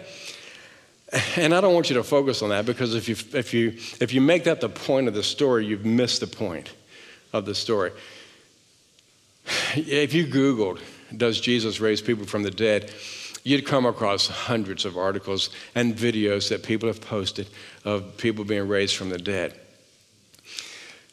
And 1.36 1.54
I 1.54 1.60
don't 1.60 1.74
want 1.74 1.90
you 1.90 1.96
to 1.96 2.02
focus 2.02 2.42
on 2.42 2.48
that 2.48 2.66
because 2.66 2.94
if 2.94 3.08
you, 3.08 3.16
if 3.38 3.54
you, 3.54 3.74
if 4.00 4.12
you 4.12 4.20
make 4.20 4.44
that 4.44 4.60
the 4.60 4.68
point 4.68 5.06
of 5.06 5.14
the 5.14 5.22
story, 5.22 5.66
you've 5.66 5.84
missed 5.84 6.20
the 6.20 6.26
point 6.26 6.72
of 7.32 7.44
the 7.44 7.54
story. 7.54 7.92
If 9.76 10.14
you 10.14 10.26
Googled, 10.26 10.80
does 11.16 11.40
Jesus 11.40 11.78
raise 11.78 12.00
people 12.00 12.26
from 12.26 12.42
the 12.42 12.50
dead? 12.50 12.90
you'd 13.46 13.64
come 13.64 13.86
across 13.86 14.26
hundreds 14.26 14.84
of 14.84 14.98
articles 14.98 15.50
and 15.76 15.94
videos 15.94 16.48
that 16.48 16.64
people 16.64 16.88
have 16.88 17.00
posted 17.00 17.46
of 17.84 18.16
people 18.16 18.44
being 18.44 18.66
raised 18.66 18.96
from 18.96 19.08
the 19.08 19.18
dead. 19.18 19.54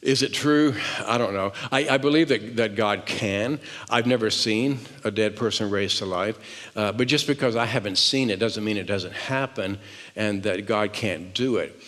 Is 0.03 0.21
it 0.21 0.33
true? 0.33 0.75
I 1.05 1.17
don't 1.17 1.33
know. 1.33 1.53
I, 1.71 1.87
I, 1.91 1.97
believe 1.97 2.27
that, 2.27 2.57
that 2.57 2.75
God 2.75 3.05
can. 3.05 3.57
I've 3.89 4.05
never 4.05 4.29
seen 4.29 4.79
a 5.05 5.11
dead 5.11 5.37
person 5.37 5.69
raised 5.69 5.99
to 5.99 6.05
life. 6.05 6.37
Uh, 6.75 6.91
but 6.91 7.07
just 7.07 7.25
because 7.25 7.55
I 7.55 7.65
haven't 7.65 7.97
seen 7.97 8.29
it 8.29 8.37
doesn't 8.37 8.65
mean 8.65 8.75
it 8.75 8.83
doesn't 8.83 9.13
happen 9.13 9.79
and 10.17 10.43
that 10.43 10.65
God 10.65 10.91
can't 10.91 11.33
do 11.33 11.55
it. 11.55 11.81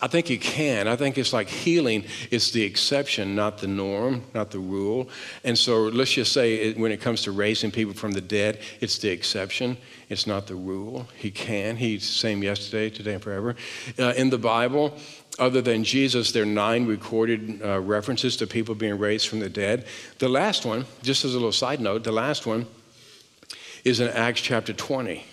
I 0.00 0.08
think 0.08 0.28
He 0.28 0.36
can. 0.36 0.86
I 0.86 0.94
think 0.94 1.18
it's 1.18 1.32
like 1.32 1.48
healing 1.48 2.04
is 2.30 2.52
the 2.52 2.62
exception, 2.62 3.34
not 3.34 3.58
the 3.58 3.66
norm, 3.66 4.22
not 4.34 4.50
the 4.50 4.58
rule. 4.58 5.08
And 5.42 5.58
so 5.58 5.84
let's 5.84 6.12
just 6.12 6.32
say 6.32 6.56
it, 6.56 6.78
when 6.78 6.92
it 6.92 7.00
comes 7.00 7.22
to 7.22 7.32
raising 7.32 7.70
people 7.70 7.94
from 7.94 8.12
the 8.12 8.20
dead, 8.20 8.60
it's 8.80 8.98
the 8.98 9.08
exception, 9.08 9.78
it's 10.10 10.26
not 10.26 10.46
the 10.46 10.54
rule. 10.54 11.08
He 11.16 11.30
can. 11.30 11.76
He's 11.76 12.02
the 12.02 12.12
same 12.12 12.42
yesterday, 12.42 12.90
today, 12.90 13.14
and 13.14 13.22
forever. 13.22 13.56
Uh, 13.98 14.12
in 14.16 14.28
the 14.28 14.38
Bible, 14.38 14.98
other 15.38 15.60
than 15.60 15.84
Jesus, 15.84 16.32
there 16.32 16.42
are 16.42 16.46
nine 16.46 16.86
recorded 16.86 17.60
uh, 17.62 17.80
references 17.80 18.36
to 18.38 18.46
people 18.46 18.74
being 18.74 18.98
raised 18.98 19.28
from 19.28 19.40
the 19.40 19.48
dead. 19.48 19.86
The 20.18 20.28
last 20.28 20.64
one, 20.64 20.86
just 21.02 21.24
as 21.24 21.32
a 21.32 21.36
little 21.36 21.52
side 21.52 21.80
note, 21.80 22.04
the 22.04 22.12
last 22.12 22.46
one 22.46 22.66
is 23.84 24.00
in 24.00 24.08
Acts 24.08 24.40
chapter 24.40 24.72
20. 24.72 25.24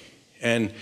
And 0.42 0.74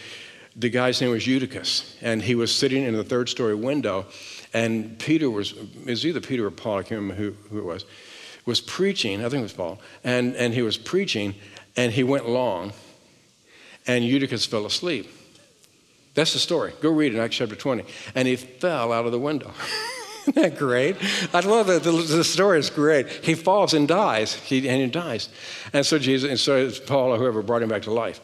the 0.56 0.70
guy's 0.70 1.00
name 1.00 1.12
was 1.12 1.26
Eutychus, 1.26 1.96
and 2.02 2.22
he 2.22 2.36
was 2.36 2.54
sitting 2.54 2.84
in 2.84 2.94
the 2.94 3.04
third 3.04 3.30
story 3.30 3.56
window, 3.56 4.06
and 4.54 5.00
Peter 5.00 5.30
was, 5.30 5.54
was 5.86 6.06
either 6.06 6.20
Peter 6.20 6.46
or 6.46 6.52
Paul, 6.52 6.80
I 6.80 6.84
can't 6.84 7.02
remember 7.02 7.16
who, 7.16 7.32
who 7.50 7.60
it 7.60 7.66
was, 7.66 7.86
was 8.46 8.60
preaching, 8.60 9.20
I 9.24 9.30
think 9.30 9.40
it 9.40 9.44
was 9.44 9.54
Paul, 9.54 9.80
and, 10.04 10.36
and 10.36 10.54
he 10.54 10.62
was 10.62 10.78
preaching, 10.78 11.36
and 11.78 11.94
he 11.94 12.04
went 12.04 12.28
long, 12.28 12.74
and 13.88 14.04
Eutychus 14.04 14.46
fell 14.46 14.66
asleep. 14.66 15.10
That's 16.14 16.34
the 16.34 16.40
story. 16.40 16.74
Go 16.82 16.92
read 16.92 17.14
it 17.14 17.16
in 17.16 17.22
Acts 17.22 17.38
chapter 17.38 17.56
20. 17.56 17.86
And 18.16 18.28
he 18.28 18.36
fell 18.36 18.92
out 18.92 19.06
of 19.06 19.12
the 19.12 19.20
window. 19.20 19.52
Isn't 20.22 20.36
that 20.36 20.58
great? 20.58 20.98
I 21.34 21.40
love 21.40 21.68
that. 21.68 21.84
The, 21.84 21.92
the, 21.92 22.24
story 22.24 22.60
is 22.60 22.70
great. 22.70 23.08
He 23.08 23.34
falls 23.34 23.74
and 23.74 23.88
dies, 23.88 24.34
he, 24.34 24.70
and 24.70 24.82
he 24.82 24.88
dies. 24.88 25.30
And 25.74 25.84
so 25.86 25.98
Jesus, 25.98 26.30
and 26.30 26.40
so 26.40 26.70
Paul 26.86 27.14
or 27.14 27.18
whoever 27.18 27.42
brought 27.42 27.64
him 27.64 27.70
back 27.70 27.84
to 27.84 27.92
life. 27.92 28.22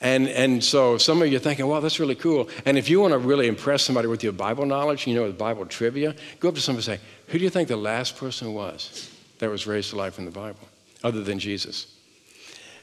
And, 0.00 0.28
and 0.28 0.62
so 0.62 0.98
some 0.98 1.22
of 1.22 1.28
you 1.28 1.36
are 1.36 1.40
thinking, 1.40 1.66
wow, 1.66 1.80
that's 1.80 1.98
really 1.98 2.14
cool. 2.14 2.50
And 2.66 2.76
if 2.76 2.90
you 2.90 3.00
want 3.00 3.12
to 3.12 3.18
really 3.18 3.46
impress 3.46 3.82
somebody 3.82 4.06
with 4.06 4.22
your 4.22 4.34
Bible 4.34 4.66
knowledge, 4.66 5.06
you 5.06 5.14
know, 5.14 5.22
with 5.22 5.38
Bible 5.38 5.64
trivia, 5.64 6.14
go 6.40 6.48
up 6.48 6.56
to 6.56 6.60
somebody 6.60 6.92
and 6.92 7.00
say, 7.00 7.06
who 7.28 7.38
do 7.38 7.44
you 7.44 7.50
think 7.50 7.68
the 7.68 7.76
last 7.76 8.16
person 8.18 8.52
was 8.52 9.10
that 9.38 9.48
was 9.48 9.66
raised 9.66 9.90
to 9.90 9.96
life 9.96 10.18
in 10.18 10.26
the 10.26 10.30
Bible, 10.30 10.68
other 11.02 11.22
than 11.22 11.38
Jesus? 11.38 11.86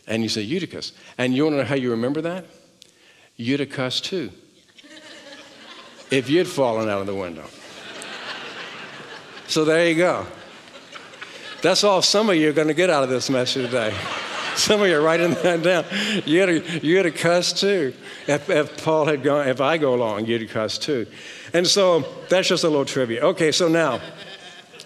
And 0.08 0.24
you 0.24 0.30
say, 0.30 0.42
Eutychus. 0.42 0.94
And 1.20 1.36
you 1.36 1.44
want 1.44 1.54
to 1.54 1.58
know 1.58 1.66
how 1.66 1.76
you 1.76 1.92
remember 1.92 2.22
that? 2.22 2.46
Eutychus 3.42 4.02
too. 4.02 4.32
if 6.10 6.30
you'd 6.30 6.48
fallen 6.48 6.90
out 6.90 7.02
of 7.02 7.08
the 7.08 7.16
window. 7.16 7.46
So 9.48 9.66
there 9.66 9.88
you 9.90 9.96
go. 9.96 10.26
That's 11.62 11.84
all 11.84 12.02
some 12.02 12.30
of 12.30 12.36
you 12.36 12.50
are 12.50 12.54
going 12.54 12.70
to 12.70 12.74
get 12.74 12.90
out 12.90 13.04
of 13.04 13.10
this 13.10 13.30
message 13.30 13.66
today. 13.66 13.94
Some 14.56 14.82
of 14.82 14.88
you 14.88 14.98
are 14.98 15.02
writing 15.02 15.34
that 15.34 15.64
down. 15.64 15.86
You 16.26 16.42
had 16.42 16.46
to, 16.48 16.86
you 16.86 16.98
had 16.98 17.04
to 17.04 17.12
cuss 17.12 17.54
too. 17.54 17.94
If, 18.28 18.50
if 18.50 18.84
Paul 18.84 19.06
had 19.06 19.24
gone, 19.24 19.48
if 19.48 19.62
I 19.62 19.78
go 19.78 19.94
along, 19.96 20.26
you'd 20.26 20.50
cuss 20.50 20.78
too. 20.78 21.08
And 21.54 21.66
so 21.66 22.06
that's 22.30 22.48
just 22.48 22.64
a 22.64 22.70
little 22.70 22.86
trivia. 22.86 23.22
Okay, 23.22 23.52
so 23.52 23.68
now 23.68 24.02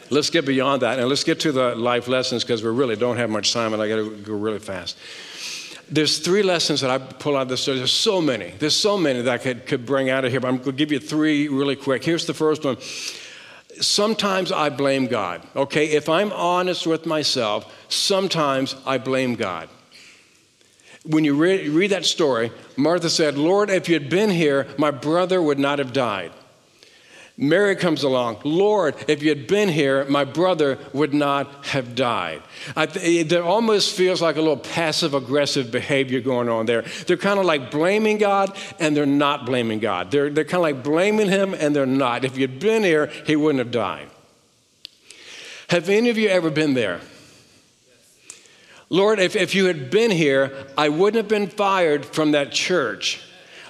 let's 0.09 0.29
get 0.29 0.45
beyond 0.45 0.81
that 0.83 0.99
and 0.99 1.09
let's 1.09 1.23
get 1.23 1.39
to 1.41 1.51
the 1.51 1.75
life 1.75 2.07
lessons 2.07 2.43
because 2.43 2.63
we 2.63 2.69
really 2.69 2.95
don't 2.95 3.17
have 3.17 3.29
much 3.29 3.53
time 3.53 3.73
and 3.73 3.81
I 3.81 3.87
got 3.87 3.95
to 3.97 4.15
go 4.17 4.33
really 4.33 4.59
fast. 4.59 4.97
There's 5.89 6.19
three 6.19 6.41
lessons 6.41 6.81
that 6.81 6.89
I 6.89 6.97
pull 6.97 7.35
out 7.35 7.43
of 7.43 7.49
this 7.49 7.61
story. 7.61 7.77
There's 7.77 7.91
so 7.91 8.21
many. 8.21 8.53
There's 8.57 8.75
so 8.75 8.97
many 8.97 9.21
that 9.21 9.33
I 9.33 9.37
could, 9.37 9.67
could 9.67 9.85
bring 9.85 10.09
out 10.09 10.25
of 10.25 10.31
here, 10.31 10.39
but 10.39 10.47
I'm 10.47 10.57
going 10.57 10.71
to 10.71 10.71
give 10.73 10.91
you 10.91 10.99
three 10.99 11.47
really 11.47 11.75
quick. 11.75 12.03
Here's 12.03 12.25
the 12.25 12.33
first 12.33 12.63
one 12.63 12.77
sometimes 13.81 14.51
I 14.51 14.69
blame 14.69 15.07
God. 15.07 15.45
Okay, 15.55 15.87
if 15.87 16.09
I'm 16.09 16.31
honest 16.31 16.87
with 16.87 17.05
myself, 17.05 17.73
sometimes 17.89 18.75
I 18.85 18.97
blame 18.97 19.35
God. 19.35 19.69
When 21.05 21.23
you 21.23 21.35
read, 21.35 21.67
read, 21.69 21.91
that 21.91 22.05
story, 22.05 22.51
Martha 22.77 23.09
said, 23.09 23.37
Lord, 23.37 23.69
if 23.69 23.87
you 23.87 23.93
had 23.93 24.09
been 24.09 24.31
here, 24.31 24.67
my 24.77 24.91
brother 24.91 25.41
would 25.41 25.59
not 25.59 25.79
have 25.79 25.93
died. 25.93 26.31
Mary 27.37 27.75
comes 27.75 28.03
along. 28.03 28.39
Lord, 28.45 28.95
if 29.09 29.21
you 29.21 29.27
had 29.27 29.45
been 29.45 29.67
here, 29.67 30.05
my 30.05 30.23
brother 30.23 30.77
would 30.93 31.13
not 31.13 31.65
have 31.65 31.93
died. 31.93 32.41
Th- 32.93 33.27
there 33.27 33.43
almost 33.43 33.93
feels 33.93 34.21
like 34.21 34.37
a 34.37 34.41
little 34.41 34.55
passive 34.55 35.13
aggressive 35.13 35.69
behavior 35.69 36.21
going 36.21 36.47
on 36.47 36.65
there. 36.65 36.83
They're 37.05 37.17
kind 37.17 37.37
of 37.37 37.45
like 37.45 37.71
blaming 37.71 38.19
God 38.19 38.55
and 38.79 38.95
they're 38.95 39.05
not 39.05 39.45
blaming 39.45 39.79
God. 39.79 40.11
They're, 40.11 40.29
they're 40.29 40.45
kind 40.45 40.55
of 40.55 40.61
like 40.61 40.83
blaming 40.83 41.27
him 41.27 41.53
and 41.53 41.75
they're 41.75 41.85
not. 41.85 42.23
If 42.23 42.37
you'd 42.37 42.59
been 42.61 42.83
here, 42.83 43.07
he 43.25 43.35
wouldn't 43.35 43.59
have 43.59 43.71
died. 43.71 44.09
Have 45.67 45.89
any 45.89 46.09
of 46.09 46.17
you 46.17 46.29
ever 46.29 46.49
been 46.49 46.73
there? 46.73 47.01
Lord, 48.89 49.19
if, 49.19 49.35
if 49.35 49.53
you 49.53 49.65
had 49.65 49.91
been 49.91 50.11
here, 50.11 50.67
I 50.77 50.87
wouldn't 50.87 51.17
have 51.17 51.27
been 51.27 51.49
fired 51.49 52.05
from 52.05 52.31
that 52.31 52.53
church. 52.53 53.21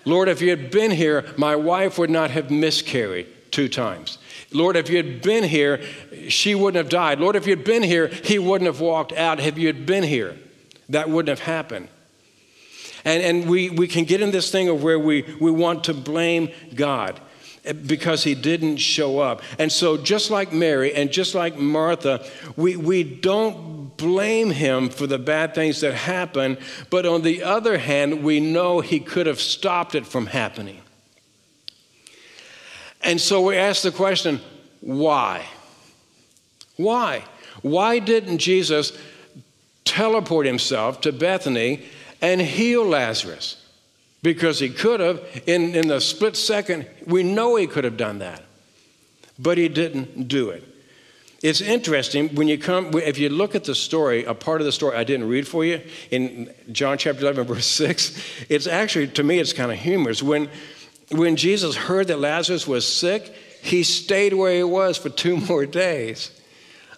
Lord, 0.04 0.30
if 0.30 0.40
you 0.40 0.52
had 0.52 0.70
been 0.70 0.92
here, 0.92 1.26
my 1.36 1.56
wife 1.56 1.98
would 1.98 2.12
not 2.12 2.30
have 2.30 2.52
miscarried 2.52 3.28
two 3.56 3.70
times. 3.70 4.18
Lord, 4.52 4.76
if 4.76 4.90
you 4.90 4.98
had 4.98 5.22
been 5.22 5.46
here, 5.46 5.82
she 6.28 6.56
wouldn't 6.56 6.76
have 6.76 6.90
died. 6.90 7.22
Lord, 7.22 7.38
if 7.38 7.48
you 7.48 7.56
had 7.56 7.66
been 7.66 7.84
here, 7.84 8.08
he 8.08 8.38
wouldn't 8.38 8.68
have 8.68 8.82
walked 8.82 9.14
out. 9.14 9.40
If 9.40 9.58
you 9.58 9.68
had 9.68 9.86
been 9.86 10.04
here, 10.04 10.38
that 10.90 11.10
wouldn't 11.10 11.30
have 11.30 11.48
happened. 11.48 11.88
And, 13.06 13.24
and 13.24 13.50
we, 13.50 13.70
we 13.70 13.88
can 13.88 14.04
get 14.04 14.20
in 14.20 14.32
this 14.32 14.52
thing 14.52 14.68
of 14.68 14.84
where 14.84 15.00
we, 15.00 15.22
we 15.40 15.52
want 15.52 15.86
to 15.86 15.94
blame 15.94 16.50
God 16.74 17.22
because 17.88 18.26
he 18.26 18.36
didn't 18.36 18.78
show 18.78 19.20
up. 19.20 19.42
And 19.58 19.72
so, 19.72 19.96
just 19.96 20.30
like 20.30 20.52
Mary 20.52 20.94
and 20.94 21.10
just 21.10 21.34
like 21.34 21.58
Martha, 21.58 22.26
we, 22.58 22.76
we 22.76 23.04
don't 23.04 23.96
blame 23.96 24.52
him 24.52 24.90
for 24.90 25.08
the 25.08 25.18
bad 25.18 25.56
things 25.56 25.80
that 25.80 25.94
happen, 25.94 26.58
but 26.90 27.06
on 27.06 27.22
the 27.22 27.42
other 27.42 27.78
hand, 27.78 28.22
we 28.22 28.42
know 28.42 28.82
he 28.82 29.00
could 29.00 29.28
have 29.28 29.40
stopped 29.40 29.96
it 29.96 30.06
from 30.06 30.28
happening. 30.28 30.82
And 33.06 33.22
so 33.22 33.42
we 33.42 33.56
ask 33.56 33.84
the 33.84 33.92
question 33.92 34.42
why? 34.82 35.46
Why? 36.76 37.24
Why 37.62 38.00
didn't 38.00 38.40
Jesus 38.40 38.98
teleport 39.86 40.46
himself 40.46 41.02
to 41.02 41.14
Bethany 41.14 41.86
and 42.22 42.42
heal 42.42 42.86
Lazarus? 42.86 43.62
Because 44.22 44.60
he 44.60 44.70
could 44.70 45.00
have, 45.00 45.24
in, 45.46 45.76
in 45.76 45.88
the 45.88 46.02
split 46.02 46.36
second, 46.36 46.88
we 47.06 47.24
know 47.24 47.56
he 47.56 47.68
could 47.68 47.84
have 47.84 47.96
done 47.96 48.20
that. 48.20 48.44
But 49.38 49.58
he 49.58 49.70
didn't 49.70 50.28
do 50.28 50.50
it. 50.50 50.64
It's 51.44 51.62
interesting 51.62 52.34
when 52.34 52.48
you 52.48 52.58
come, 52.58 52.92
if 52.96 53.20
you 53.20 53.30
look 53.30 53.54
at 53.54 53.66
the 53.66 53.76
story, 53.76 54.24
a 54.24 54.34
part 54.34 54.62
of 54.62 54.66
the 54.66 54.72
story 54.72 54.98
I 54.98 55.04
didn't 55.04 55.28
read 55.28 55.48
for 55.48 55.64
you 55.64 55.80
in 56.10 56.52
John 56.72 56.98
chapter 56.98 57.22
11, 57.22 57.46
verse 57.46 57.68
6, 57.68 58.20
it's 58.50 58.66
actually, 58.66 59.10
to 59.10 59.24
me, 59.24 59.38
it's 59.38 59.54
kind 59.54 59.72
of 59.72 59.78
humorous. 59.78 60.24
When, 60.24 60.50
when 61.10 61.36
Jesus 61.36 61.76
heard 61.76 62.08
that 62.08 62.20
Lazarus 62.20 62.68
was 62.68 62.88
sick, 62.88 63.34
he 63.62 63.84
stayed 63.84 64.34
where 64.34 64.54
he 64.54 64.64
was 64.64 64.98
for 64.98 65.10
two 65.10 65.38
more 65.48 65.66
days. 65.66 66.32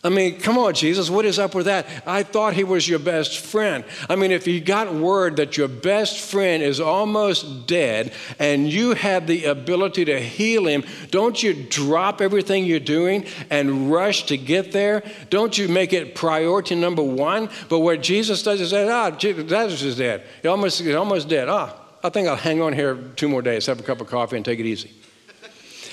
I 0.03 0.09
mean, 0.09 0.39
come 0.39 0.57
on, 0.57 0.73
Jesus, 0.73 1.09
what 1.09 1.25
is 1.25 1.39
up 1.39 1.55
with 1.55 1.65
that? 1.65 1.85
I 2.05 2.23
thought 2.23 2.53
he 2.53 2.63
was 2.63 2.87
your 2.87 2.99
best 2.99 3.39
friend. 3.39 3.83
I 4.09 4.15
mean, 4.15 4.31
if 4.31 4.47
you 4.47 4.61
got 4.61 4.93
word 4.93 5.37
that 5.37 5.57
your 5.57 5.67
best 5.67 6.19
friend 6.19 6.61
is 6.61 6.79
almost 6.79 7.65
dead 7.67 8.13
and 8.37 8.71
you 8.71 8.93
have 8.93 9.25
the 9.25 9.45
ability 9.45 10.05
to 10.05 10.19
heal 10.19 10.67
him, 10.67 10.85
don't 11.09 11.41
you 11.41 11.53
drop 11.53 12.21
everything 12.21 12.63
you're 12.63 12.79
doing 12.79 13.25
and 13.49 13.91
rush 13.91 14.27
to 14.27 14.37
get 14.37 14.71
there? 14.71 15.03
Don't 15.29 15.57
you 15.57 15.67
make 15.67 15.93
it 15.93 16.13
priority 16.13 16.75
number 16.75 17.03
one? 17.03 17.49
But 17.67 17.79
what 17.79 18.01
Jesus 18.01 18.43
does 18.43 18.61
is 18.61 18.69
say, 18.69 18.87
ah, 18.87 19.09
Lazarus 19.09 19.81
is 19.81 19.97
dead. 19.97 20.23
He 20.41 20.47
almost, 20.47 20.79
he's 20.79 20.95
almost 20.95 21.27
dead. 21.27 21.49
Ah, 21.49 21.75
I 22.07 22.09
think 22.09 22.29
I'll 22.29 22.37
hang 22.37 22.61
on 22.61 22.71
here 22.71 22.95
two 23.17 23.27
more 23.27 23.41
days, 23.41 23.65
have 23.65 23.81
a 23.81 23.83
cup 23.83 23.99
of 23.99 24.07
coffee, 24.07 24.37
and 24.37 24.45
take 24.45 24.59
it 24.59 24.65
easy. 24.65 24.91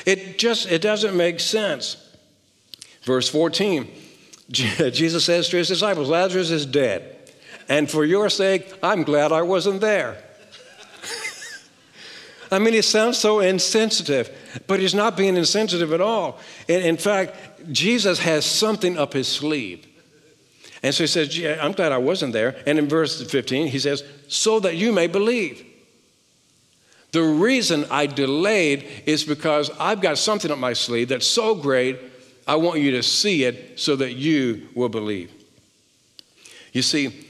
It 0.06 0.38
just 0.38 0.70
it 0.70 0.80
doesn't 0.80 1.16
make 1.16 1.40
sense. 1.40 1.96
Verse 3.02 3.28
14, 3.28 3.90
Jesus 4.48 5.24
says 5.24 5.48
to 5.48 5.56
his 5.56 5.66
disciples, 5.66 6.08
Lazarus 6.08 6.52
is 6.52 6.66
dead, 6.66 7.32
and 7.68 7.90
for 7.90 8.04
your 8.04 8.30
sake, 8.30 8.72
I'm 8.80 9.02
glad 9.02 9.32
I 9.32 9.42
wasn't 9.42 9.80
there. 9.80 10.22
I 12.52 12.60
mean, 12.60 12.74
it 12.74 12.84
sounds 12.84 13.18
so 13.18 13.40
insensitive, 13.40 14.30
but 14.68 14.78
he's 14.78 14.94
not 14.94 15.16
being 15.16 15.36
insensitive 15.36 15.92
at 15.92 16.00
all. 16.00 16.38
In, 16.68 16.80
in 16.82 16.96
fact, 16.96 17.34
Jesus 17.72 18.20
has 18.20 18.46
something 18.46 18.96
up 18.96 19.14
his 19.14 19.26
sleeve. 19.26 19.84
And 20.84 20.94
so 20.94 21.02
he 21.02 21.08
says, 21.08 21.58
I'm 21.60 21.72
glad 21.72 21.90
I 21.90 21.98
wasn't 21.98 22.34
there. 22.34 22.62
And 22.66 22.78
in 22.78 22.88
verse 22.88 23.20
15, 23.28 23.66
he 23.66 23.78
says, 23.80 24.04
so 24.28 24.60
that 24.60 24.76
you 24.76 24.92
may 24.92 25.08
believe. 25.08 25.73
The 27.14 27.22
reason 27.22 27.86
I 27.92 28.06
delayed 28.06 28.88
is 29.06 29.22
because 29.22 29.70
I've 29.78 30.00
got 30.00 30.18
something 30.18 30.50
up 30.50 30.58
my 30.58 30.72
sleeve 30.72 31.10
that's 31.10 31.28
so 31.28 31.54
great, 31.54 31.96
I 32.44 32.56
want 32.56 32.80
you 32.80 32.90
to 32.90 33.04
see 33.04 33.44
it 33.44 33.78
so 33.78 33.94
that 33.94 34.14
you 34.14 34.66
will 34.74 34.88
believe. 34.88 35.30
You 36.72 36.82
see, 36.82 37.24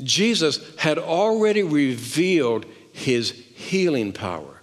Jesus 0.00 0.76
had 0.76 0.98
already 0.98 1.64
revealed 1.64 2.64
his 2.92 3.32
healing 3.32 4.12
power. 4.12 4.60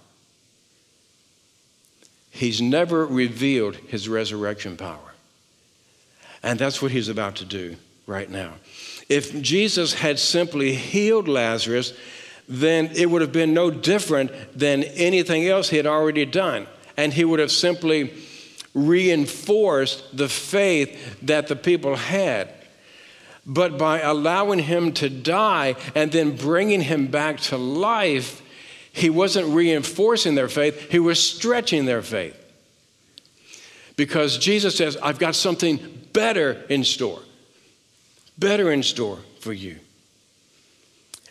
He's 2.30 2.62
never 2.62 3.04
revealed 3.04 3.76
his 3.76 4.08
resurrection 4.08 4.78
power. 4.78 5.12
And 6.42 6.58
that's 6.58 6.80
what 6.80 6.92
he's 6.92 7.10
about 7.10 7.36
to 7.36 7.44
do 7.44 7.76
right 8.06 8.30
now. 8.30 8.54
If 9.10 9.38
Jesus 9.42 9.92
had 9.92 10.18
simply 10.18 10.72
healed 10.72 11.28
Lazarus, 11.28 11.92
then 12.48 12.90
it 12.94 13.10
would 13.10 13.20
have 13.20 13.32
been 13.32 13.54
no 13.54 13.70
different 13.70 14.30
than 14.58 14.82
anything 14.84 15.46
else 15.46 15.68
he 15.68 15.76
had 15.76 15.86
already 15.86 16.24
done. 16.24 16.66
And 16.96 17.12
he 17.12 17.24
would 17.24 17.40
have 17.40 17.52
simply 17.52 18.12
reinforced 18.74 20.16
the 20.16 20.28
faith 20.28 21.20
that 21.22 21.48
the 21.48 21.56
people 21.56 21.96
had. 21.96 22.52
But 23.44 23.76
by 23.76 24.00
allowing 24.00 24.60
him 24.60 24.92
to 24.94 25.08
die 25.08 25.76
and 25.94 26.12
then 26.12 26.36
bringing 26.36 26.80
him 26.80 27.08
back 27.08 27.40
to 27.40 27.56
life, 27.56 28.40
he 28.92 29.10
wasn't 29.10 29.54
reinforcing 29.54 30.34
their 30.34 30.48
faith, 30.48 30.90
he 30.90 30.98
was 30.98 31.24
stretching 31.24 31.86
their 31.86 32.02
faith. 32.02 32.38
Because 33.96 34.38
Jesus 34.38 34.76
says, 34.76 34.96
I've 34.96 35.18
got 35.18 35.34
something 35.34 36.08
better 36.12 36.62
in 36.68 36.84
store, 36.84 37.20
better 38.38 38.70
in 38.70 38.82
store 38.82 39.18
for 39.40 39.52
you. 39.52 39.78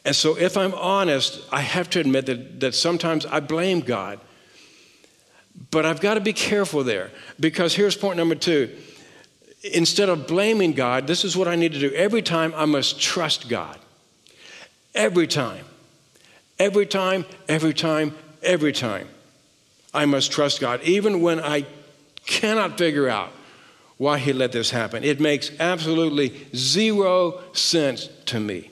And 0.03 0.15
so, 0.15 0.35
if 0.37 0.57
I'm 0.57 0.73
honest, 0.73 1.41
I 1.51 1.61
have 1.61 1.89
to 1.91 1.99
admit 1.99 2.25
that, 2.25 2.59
that 2.59 2.75
sometimes 2.75 3.25
I 3.25 3.39
blame 3.39 3.81
God. 3.81 4.19
But 5.69 5.85
I've 5.85 6.01
got 6.01 6.15
to 6.15 6.21
be 6.21 6.33
careful 6.33 6.83
there 6.83 7.11
because 7.39 7.75
here's 7.75 7.95
point 7.95 8.17
number 8.17 8.35
two. 8.35 8.75
Instead 9.63 10.09
of 10.09 10.25
blaming 10.25 10.73
God, 10.73 11.05
this 11.05 11.23
is 11.23 11.37
what 11.37 11.47
I 11.47 11.55
need 11.55 11.73
to 11.73 11.79
do. 11.79 11.93
Every 11.93 12.23
time 12.23 12.51
I 12.55 12.65
must 12.65 12.99
trust 12.99 13.47
God. 13.47 13.77
Every 14.95 15.27
time. 15.27 15.65
Every 16.57 16.85
time, 16.85 17.25
every 17.47 17.73
time, 17.73 18.15
every 18.41 18.73
time. 18.73 19.07
I 19.93 20.05
must 20.05 20.31
trust 20.31 20.59
God, 20.61 20.81
even 20.83 21.21
when 21.21 21.39
I 21.39 21.65
cannot 22.25 22.77
figure 22.77 23.09
out 23.09 23.31
why 23.97 24.17
He 24.17 24.33
let 24.33 24.51
this 24.51 24.71
happen. 24.71 25.03
It 25.03 25.19
makes 25.19 25.51
absolutely 25.59 26.47
zero 26.55 27.41
sense 27.53 28.09
to 28.25 28.39
me. 28.39 28.70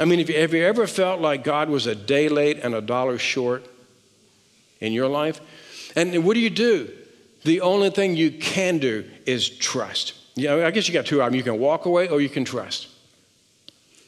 I 0.00 0.04
mean, 0.04 0.20
you, 0.20 0.34
have 0.40 0.54
you 0.54 0.64
ever 0.64 0.86
felt 0.86 1.20
like 1.20 1.44
God 1.44 1.68
was 1.68 1.86
a 1.86 1.94
day 1.94 2.28
late 2.28 2.60
and 2.62 2.74
a 2.74 2.80
dollar 2.80 3.18
short 3.18 3.66
in 4.80 4.92
your 4.92 5.08
life? 5.08 5.40
And 5.94 6.24
what 6.24 6.34
do 6.34 6.40
you 6.40 6.50
do? 6.50 6.90
The 7.44 7.60
only 7.60 7.90
thing 7.90 8.16
you 8.16 8.30
can 8.30 8.78
do 8.78 9.04
is 9.26 9.48
trust. 9.48 10.14
You 10.34 10.48
know, 10.48 10.66
I 10.66 10.70
guess 10.70 10.88
you 10.88 10.94
got 10.94 11.06
two 11.06 11.20
options. 11.20 11.36
You 11.36 11.42
can 11.42 11.58
walk 11.58 11.84
away 11.84 12.08
or 12.08 12.20
you 12.20 12.28
can 12.28 12.44
trust. 12.44 12.88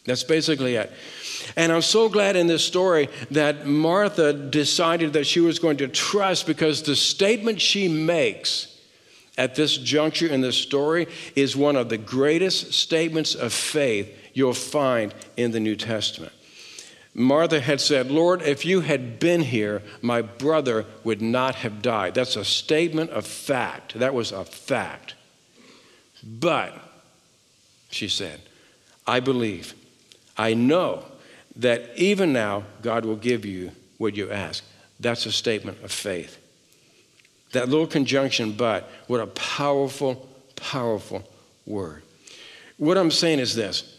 That's 0.06 0.22
basically 0.22 0.76
it. 0.76 0.92
And 1.56 1.72
I'm 1.72 1.82
so 1.82 2.08
glad 2.08 2.36
in 2.36 2.46
this 2.46 2.64
story 2.64 3.08
that 3.30 3.66
Martha 3.66 4.32
decided 4.32 5.14
that 5.14 5.26
she 5.26 5.40
was 5.40 5.58
going 5.58 5.78
to 5.78 5.88
trust 5.88 6.46
because 6.46 6.82
the 6.82 6.96
statement 6.96 7.60
she 7.60 7.88
makes 7.88 8.73
at 9.36 9.54
this 9.54 9.76
juncture 9.76 10.28
in 10.28 10.40
this 10.40 10.56
story 10.56 11.06
is 11.34 11.56
one 11.56 11.76
of 11.76 11.88
the 11.88 11.98
greatest 11.98 12.72
statements 12.72 13.34
of 13.34 13.52
faith 13.52 14.16
you'll 14.32 14.54
find 14.54 15.14
in 15.36 15.50
the 15.50 15.60
New 15.60 15.76
Testament. 15.76 16.32
Martha 17.14 17.60
had 17.60 17.80
said, 17.80 18.10
Lord, 18.10 18.42
if 18.42 18.64
you 18.64 18.80
had 18.80 19.20
been 19.20 19.42
here, 19.42 19.82
my 20.02 20.20
brother 20.20 20.84
would 21.04 21.22
not 21.22 21.54
have 21.56 21.80
died. 21.80 22.14
That's 22.14 22.34
a 22.34 22.44
statement 22.44 23.10
of 23.10 23.24
fact. 23.24 23.98
That 23.98 24.14
was 24.14 24.32
a 24.32 24.44
fact. 24.44 25.14
But, 26.24 26.74
she 27.90 28.08
said, 28.08 28.40
I 29.06 29.20
believe, 29.20 29.74
I 30.36 30.54
know 30.54 31.04
that 31.56 31.90
even 31.96 32.32
now 32.32 32.64
God 32.82 33.04
will 33.04 33.16
give 33.16 33.44
you 33.44 33.70
what 33.98 34.16
you 34.16 34.30
ask. 34.30 34.64
That's 34.98 35.26
a 35.26 35.32
statement 35.32 35.84
of 35.84 35.92
faith. 35.92 36.38
That 37.54 37.68
little 37.68 37.86
conjunction, 37.86 38.52
but, 38.52 38.90
what 39.06 39.20
a 39.20 39.26
powerful, 39.28 40.28
powerful 40.56 41.22
word. 41.66 42.02
What 42.76 42.98
I'm 42.98 43.10
saying 43.10 43.38
is 43.38 43.54
this 43.54 43.98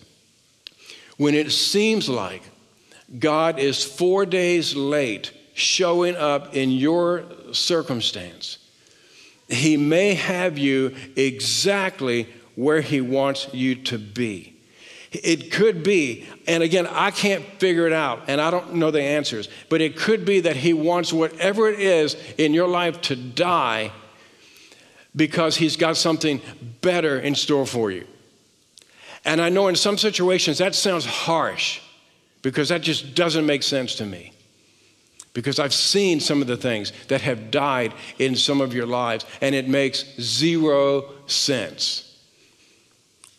when 1.17 1.33
it 1.33 1.51
seems 1.51 2.09
like 2.09 2.43
God 3.17 3.59
is 3.59 3.83
four 3.83 4.25
days 4.25 4.75
late 4.75 5.31
showing 5.53 6.15
up 6.17 6.53
in 6.55 6.71
your 6.71 7.23
circumstance, 7.53 8.57
He 9.47 9.77
may 9.77 10.15
have 10.15 10.57
you 10.57 10.93
exactly 11.15 12.27
where 12.55 12.81
He 12.81 12.99
wants 12.99 13.47
you 13.53 13.75
to 13.75 13.97
be. 13.97 14.54
It 15.23 15.51
could 15.51 15.83
be, 15.83 16.25
and 16.47 16.63
again, 16.63 16.87
I 16.87 17.11
can't 17.11 17.43
figure 17.59 17.87
it 17.87 17.93
out, 17.93 18.23
and 18.27 18.41
I 18.41 18.51
don't 18.51 18.75
know 18.75 18.91
the 18.91 19.01
answers, 19.01 19.49
but 19.69 19.81
it 19.81 19.97
could 19.97 20.25
be 20.25 20.41
that 20.41 20.55
He 20.55 20.73
wants 20.73 21.13
whatever 21.13 21.69
it 21.69 21.79
is 21.79 22.15
in 22.37 22.53
your 22.53 22.67
life 22.67 23.01
to 23.01 23.15
die 23.15 23.91
because 25.15 25.57
He's 25.57 25.77
got 25.77 25.97
something 25.97 26.41
better 26.81 27.19
in 27.19 27.35
store 27.35 27.65
for 27.65 27.91
you. 27.91 28.07
And 29.25 29.41
I 29.41 29.49
know 29.49 29.67
in 29.67 29.75
some 29.75 29.97
situations 29.97 30.59
that 30.59 30.75
sounds 30.75 31.05
harsh 31.05 31.81
because 32.41 32.69
that 32.69 32.81
just 32.81 33.15
doesn't 33.15 33.45
make 33.45 33.63
sense 33.63 33.95
to 33.95 34.05
me. 34.05 34.31
Because 35.33 35.59
I've 35.59 35.73
seen 35.73 36.19
some 36.19 36.41
of 36.41 36.47
the 36.47 36.55
things 36.55 36.93
that 37.07 37.21
have 37.21 37.51
died 37.51 37.93
in 38.19 38.35
some 38.35 38.61
of 38.61 38.73
your 38.73 38.85
lives, 38.85 39.25
and 39.41 39.53
it 39.53 39.67
makes 39.67 40.05
zero 40.21 41.11
sense. 41.25 42.14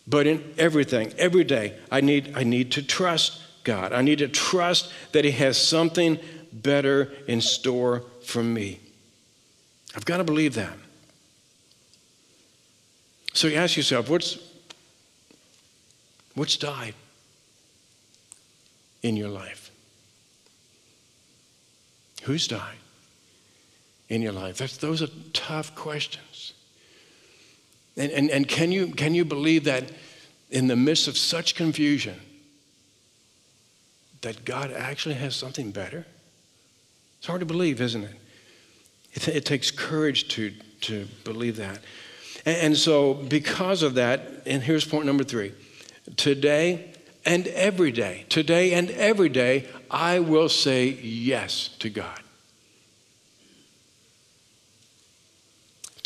But 0.07 0.25
in 0.25 0.53
everything, 0.57 1.13
every 1.17 1.43
day, 1.43 1.77
I 1.91 2.01
need, 2.01 2.33
I 2.35 2.43
need 2.43 2.71
to 2.73 2.81
trust 2.81 3.41
God. 3.63 3.91
I 3.91 4.01
need 4.01 4.19
to 4.19 4.29
trust 4.29 4.91
that 5.11 5.25
He 5.25 5.31
has 5.31 5.57
something 5.57 6.17
better 6.53 7.11
in 7.27 7.41
store 7.41 8.03
for 8.23 8.41
me. 8.41 8.79
I've 9.95 10.05
got 10.05 10.17
to 10.17 10.23
believe 10.23 10.53
that. 10.53 10.77
So 13.33 13.47
you 13.47 13.57
ask 13.57 13.75
yourself, 13.75 14.09
what's, 14.09 14.39
what's 16.35 16.55
died 16.55 16.93
in 19.03 19.17
your 19.17 19.29
life? 19.29 19.71
Who's 22.23 22.47
died 22.47 22.77
in 24.09 24.21
your 24.21 24.31
life? 24.31 24.57
That's, 24.57 24.77
those 24.77 25.01
are 25.01 25.09
tough 25.33 25.75
questions. 25.75 26.53
And, 27.97 28.11
and, 28.11 28.29
and 28.29 28.47
can, 28.47 28.71
you, 28.71 28.87
can 28.91 29.15
you 29.15 29.25
believe 29.25 29.63
that 29.63 29.91
in 30.49 30.67
the 30.67 30.75
midst 30.75 31.07
of 31.07 31.17
such 31.17 31.55
confusion, 31.55 32.19
that 34.21 34.45
God 34.45 34.71
actually 34.71 35.15
has 35.15 35.35
something 35.35 35.71
better? 35.71 36.05
It's 37.17 37.27
hard 37.27 37.39
to 37.39 37.45
believe, 37.45 37.81
isn't 37.81 38.03
it? 38.03 38.15
It, 39.13 39.27
it 39.27 39.45
takes 39.45 39.71
courage 39.71 40.27
to, 40.29 40.53
to 40.81 41.07
believe 41.23 41.57
that. 41.57 41.79
And, 42.45 42.57
and 42.57 42.77
so, 42.77 43.15
because 43.15 43.81
of 43.81 43.95
that, 43.95 44.43
and 44.45 44.61
here's 44.61 44.85
point 44.85 45.05
number 45.05 45.23
three 45.23 45.53
today 46.15 46.93
and 47.25 47.47
every 47.47 47.91
day, 47.91 48.25
today 48.29 48.73
and 48.73 48.89
every 48.91 49.29
day, 49.29 49.67
I 49.89 50.19
will 50.19 50.49
say 50.49 50.87
yes 50.87 51.69
to 51.79 51.89
God. 51.89 52.21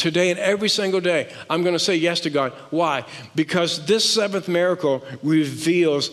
Today 0.01 0.31
and 0.31 0.39
every 0.39 0.67
single 0.67 0.99
day, 0.99 1.31
I'm 1.49 1.61
going 1.61 1.75
to 1.75 1.79
say 1.79 1.95
yes 1.95 2.21
to 2.21 2.29
God. 2.29 2.53
Why? 2.71 3.05
Because 3.35 3.85
this 3.85 4.11
seventh 4.11 4.47
miracle 4.47 5.05
reveals 5.21 6.09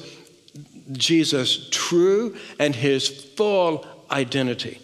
Jesus' 0.92 1.68
true 1.70 2.36
and 2.58 2.74
his 2.74 3.08
full 3.08 3.86
identity. 4.10 4.80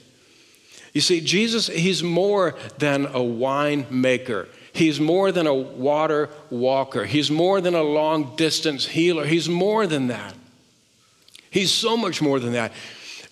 You 0.95 1.01
see, 1.01 1.21
Jesus, 1.21 1.67
he's 1.67 2.03
more 2.03 2.57
than 2.79 3.07
a 3.07 3.23
wine 3.23 3.87
maker. 3.91 4.49
He's 4.73 4.99
more 4.99 5.31
than 5.33 5.47
a 5.47 5.55
water 5.55 6.31
walker. 6.51 7.05
He's 7.05 7.31
more 7.31 7.61
than 7.61 7.75
a 7.75 7.83
long 7.83 8.37
distance 8.37 8.87
healer. 8.87 9.27
He's 9.27 9.49
more 9.49 9.87
than 9.87 10.09
that. 10.09 10.35
He's 11.51 11.71
so 11.71 11.97
much 11.97 12.23
more 12.23 12.41
than 12.41 12.53
that. 12.53 12.73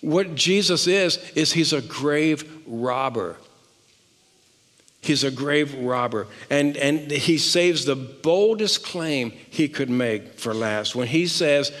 What 0.01 0.35
Jesus 0.35 0.87
is, 0.87 1.17
is 1.35 1.53
he's 1.53 1.73
a 1.73 1.81
grave 1.81 2.61
robber. 2.67 3.37
He's 5.03 5.25
a 5.25 5.31
grave 5.31 5.75
robber. 5.75 6.27
And, 6.49 6.77
and 6.77 7.11
he 7.11 7.37
saves 7.37 7.83
the 7.83 7.95
boldest 7.95 8.85
claim 8.85 9.31
he 9.49 9.67
could 9.67 9.89
make 9.89 10.39
for 10.39 10.53
last 10.53 10.95
when 10.95 11.07
he 11.07 11.27
says, 11.27 11.73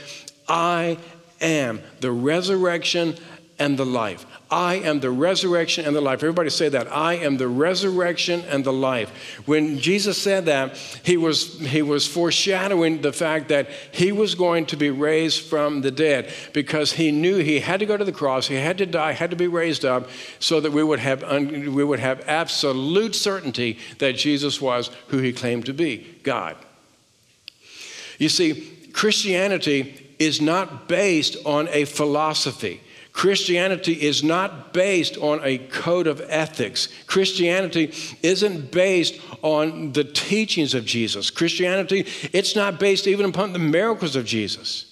I 0.47 0.97
am 1.39 1.81
the 2.01 2.11
resurrection 2.11 3.15
and 3.63 3.79
the 3.79 3.85
life. 3.85 4.25
I 4.51 4.75
am 4.75 4.99
the 4.99 5.09
resurrection 5.09 5.85
and 5.85 5.95
the 5.95 6.01
life. 6.01 6.21
Everybody 6.21 6.49
say 6.49 6.67
that. 6.67 6.91
I 6.91 7.13
am 7.13 7.37
the 7.37 7.47
resurrection 7.47 8.43
and 8.49 8.65
the 8.65 8.73
life. 8.73 9.09
When 9.45 9.79
Jesus 9.79 10.21
said 10.21 10.47
that, 10.47 10.75
he 11.03 11.15
was, 11.15 11.61
he 11.61 11.81
was 11.81 12.05
foreshadowing 12.05 13.01
the 13.01 13.13
fact 13.13 13.47
that 13.47 13.69
he 13.93 14.11
was 14.11 14.35
going 14.35 14.65
to 14.65 14.75
be 14.75 14.89
raised 14.89 15.43
from 15.43 15.79
the 15.79 15.91
dead 15.91 16.29
because 16.51 16.91
he 16.91 17.09
knew 17.09 17.37
he 17.37 17.61
had 17.61 17.79
to 17.79 17.85
go 17.85 17.95
to 17.95 18.03
the 18.03 18.11
cross, 18.11 18.47
he 18.47 18.55
had 18.55 18.77
to 18.79 18.85
die, 18.85 19.13
had 19.13 19.29
to 19.29 19.37
be 19.37 19.47
raised 19.47 19.85
up 19.85 20.09
so 20.39 20.59
that 20.59 20.73
we 20.73 20.83
would 20.83 20.99
have, 20.99 21.23
un, 21.23 21.73
we 21.73 21.85
would 21.85 22.01
have 22.01 22.21
absolute 22.27 23.15
certainty 23.15 23.79
that 23.99 24.17
Jesus 24.17 24.59
was 24.59 24.91
who 25.07 25.19
he 25.19 25.31
claimed 25.31 25.65
to 25.67 25.73
be 25.73 26.17
God. 26.23 26.57
You 28.19 28.27
see, 28.27 28.89
Christianity 28.91 30.15
is 30.19 30.41
not 30.41 30.89
based 30.89 31.37
on 31.45 31.69
a 31.69 31.85
philosophy. 31.85 32.81
Christianity 33.13 33.93
is 33.93 34.23
not 34.23 34.73
based 34.73 35.17
on 35.17 35.39
a 35.43 35.59
code 35.59 36.07
of 36.07 36.21
ethics. 36.27 36.89
Christianity 37.05 37.93
isn't 38.23 38.71
based 38.71 39.21
on 39.43 39.93
the 39.93 40.03
teachings 40.03 40.73
of 40.73 40.83
Jesus. 40.83 41.29
Christianity, 41.29 42.07
it's 42.33 42.55
not 42.55 42.79
based 42.79 43.05
even 43.05 43.27
upon 43.27 43.53
the 43.53 43.59
miracles 43.59 44.15
of 44.15 44.25
Jesus. 44.25 44.89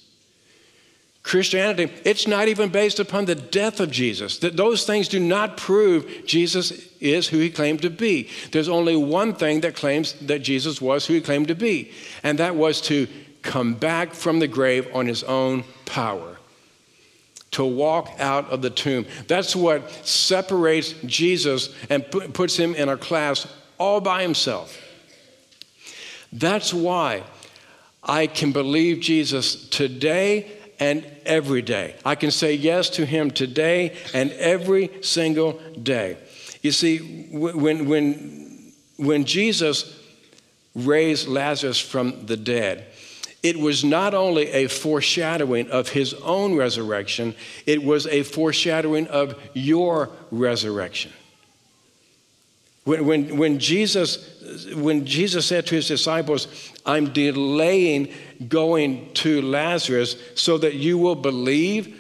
Christianity, 1.23 1.91
it's 2.05 2.27
not 2.27 2.47
even 2.47 2.69
based 2.69 2.99
upon 2.99 3.25
the 3.25 3.36
death 3.36 3.79
of 3.79 3.91
Jesus. 3.91 4.38
That 4.39 4.55
those 4.55 4.86
things 4.86 5.07
do 5.07 5.19
not 5.19 5.57
prove 5.57 6.25
Jesus 6.25 6.71
is 6.99 7.27
who 7.27 7.39
he 7.39 7.49
claimed 7.49 7.81
to 7.81 7.89
be. 7.89 8.29
There's 8.51 8.69
only 8.69 8.95
one 8.95 9.34
thing 9.34 9.62
that 9.62 9.75
claims 9.75 10.13
that 10.21 10.39
Jesus 10.39 10.79
was 10.79 11.05
who 11.05 11.15
he 11.15 11.21
claimed 11.21 11.47
to 11.47 11.55
be, 11.55 11.91
and 12.23 12.38
that 12.38 12.55
was 12.55 12.81
to 12.81 13.07
come 13.41 13.73
back 13.73 14.13
from 14.13 14.39
the 14.39 14.47
grave 14.47 14.88
on 14.93 15.07
his 15.07 15.23
own 15.23 15.63
power 15.86 16.38
to 17.51 17.65
walk 17.65 18.09
out 18.19 18.49
of 18.49 18.61
the 18.61 18.69
tomb. 18.69 19.05
That's 19.27 19.55
what 19.55 19.89
separates 20.05 20.93
Jesus 21.05 21.73
and 21.89 22.09
puts 22.09 22.55
him 22.55 22.75
in 22.75 22.89
a 22.89 22.97
class 22.97 23.45
all 23.77 23.99
by 23.99 24.21
himself. 24.21 24.77
That's 26.31 26.73
why 26.73 27.23
I 28.03 28.27
can 28.27 28.51
believe 28.51 29.01
Jesus 29.01 29.67
today 29.69 30.51
and 30.79 31.05
every 31.25 31.61
day. 31.61 31.95
I 32.05 32.15
can 32.15 32.31
say 32.31 32.53
yes 32.53 32.89
to 32.91 33.05
him 33.05 33.31
today 33.31 33.95
and 34.13 34.31
every 34.31 34.89
single 35.01 35.59
day. 35.81 36.17
You 36.61 36.71
see, 36.71 37.27
when, 37.31 37.87
when, 37.87 38.73
when 38.97 39.25
Jesus 39.25 39.99
raised 40.73 41.27
Lazarus 41.27 41.79
from 41.79 42.25
the 42.25 42.37
dead, 42.37 42.85
it 43.43 43.60
was 43.60 43.84
not 43.84 44.13
only 44.13 44.49
a 44.49 44.67
foreshadowing 44.67 45.69
of 45.71 45.89
his 45.89 46.13
own 46.13 46.56
resurrection, 46.56 47.36
it 47.65 47.84
was 47.84 48.06
a 48.08 48.23
foreshadowing 48.23 49.08
of 49.08 49.39
your 49.54 50.10
resurrection. 50.30 51.12
When, 52.84 53.06
when, 53.06 53.38
when, 53.38 53.60
Jesus, 53.60 54.73
when 54.73 55.06
Jesus 55.06 55.45
said 55.45 55.67
to 55.67 55.75
his 55.75 55.88
disciples, 55.88 56.47
I'm 56.86 57.13
delaying 57.13 58.12
going 58.47 59.13
to 59.15 59.41
Lazarus 59.41 60.15
so 60.36 60.58
that 60.60 60.75
you 60.75 60.97
will 60.97 61.15
believe, 61.15 61.99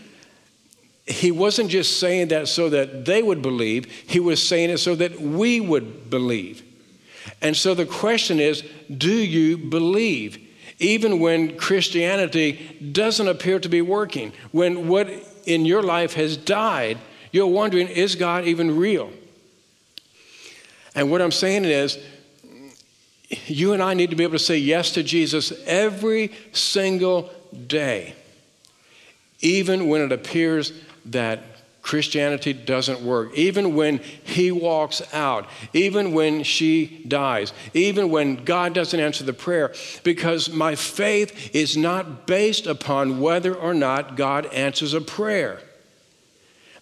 he 1.05 1.31
wasn't 1.31 1.69
just 1.69 1.99
saying 1.99 2.29
that 2.29 2.47
so 2.47 2.69
that 2.69 3.05
they 3.05 3.21
would 3.21 3.41
believe, 3.41 3.85
he 3.85 4.19
was 4.19 4.45
saying 4.45 4.69
it 4.69 4.79
so 4.79 4.95
that 4.95 5.19
we 5.19 5.59
would 5.59 6.09
believe. 6.09 6.63
And 7.41 7.55
so 7.57 7.73
the 7.73 7.85
question 7.85 8.39
is 8.39 8.63
do 8.95 9.13
you 9.13 9.57
believe? 9.57 10.47
Even 10.81 11.19
when 11.19 11.57
Christianity 11.57 12.89
doesn't 12.91 13.27
appear 13.27 13.59
to 13.59 13.69
be 13.69 13.81
working, 13.81 14.33
when 14.51 14.87
what 14.87 15.09
in 15.45 15.65
your 15.65 15.83
life 15.83 16.13
has 16.13 16.35
died, 16.35 16.97
you're 17.31 17.47
wondering, 17.47 17.87
is 17.87 18.15
God 18.15 18.45
even 18.45 18.75
real? 18.75 19.11
And 20.95 21.11
what 21.11 21.21
I'm 21.21 21.31
saying 21.31 21.65
is, 21.65 21.97
you 23.45 23.73
and 23.73 23.81
I 23.81 23.93
need 23.93 24.09
to 24.09 24.15
be 24.15 24.23
able 24.23 24.33
to 24.33 24.39
say 24.39 24.57
yes 24.57 24.91
to 24.91 25.03
Jesus 25.03 25.53
every 25.65 26.33
single 26.51 27.31
day, 27.67 28.15
even 29.39 29.87
when 29.87 30.01
it 30.01 30.11
appears 30.11 30.73
that 31.05 31.43
Christianity 31.81 32.53
doesn't 32.53 33.01
work. 33.01 33.33
Even 33.33 33.75
when 33.75 33.97
he 34.23 34.51
walks 34.51 35.01
out, 35.13 35.47
even 35.73 36.13
when 36.13 36.43
she 36.43 37.03
dies, 37.07 37.53
even 37.73 38.09
when 38.09 38.43
God 38.43 38.73
doesn't 38.73 38.99
answer 38.99 39.23
the 39.23 39.33
prayer, 39.33 39.73
because 40.03 40.49
my 40.49 40.75
faith 40.75 41.55
is 41.55 41.75
not 41.75 42.27
based 42.27 42.67
upon 42.67 43.19
whether 43.19 43.53
or 43.55 43.73
not 43.73 44.15
God 44.15 44.45
answers 44.47 44.93
a 44.93 45.01
prayer. 45.01 45.59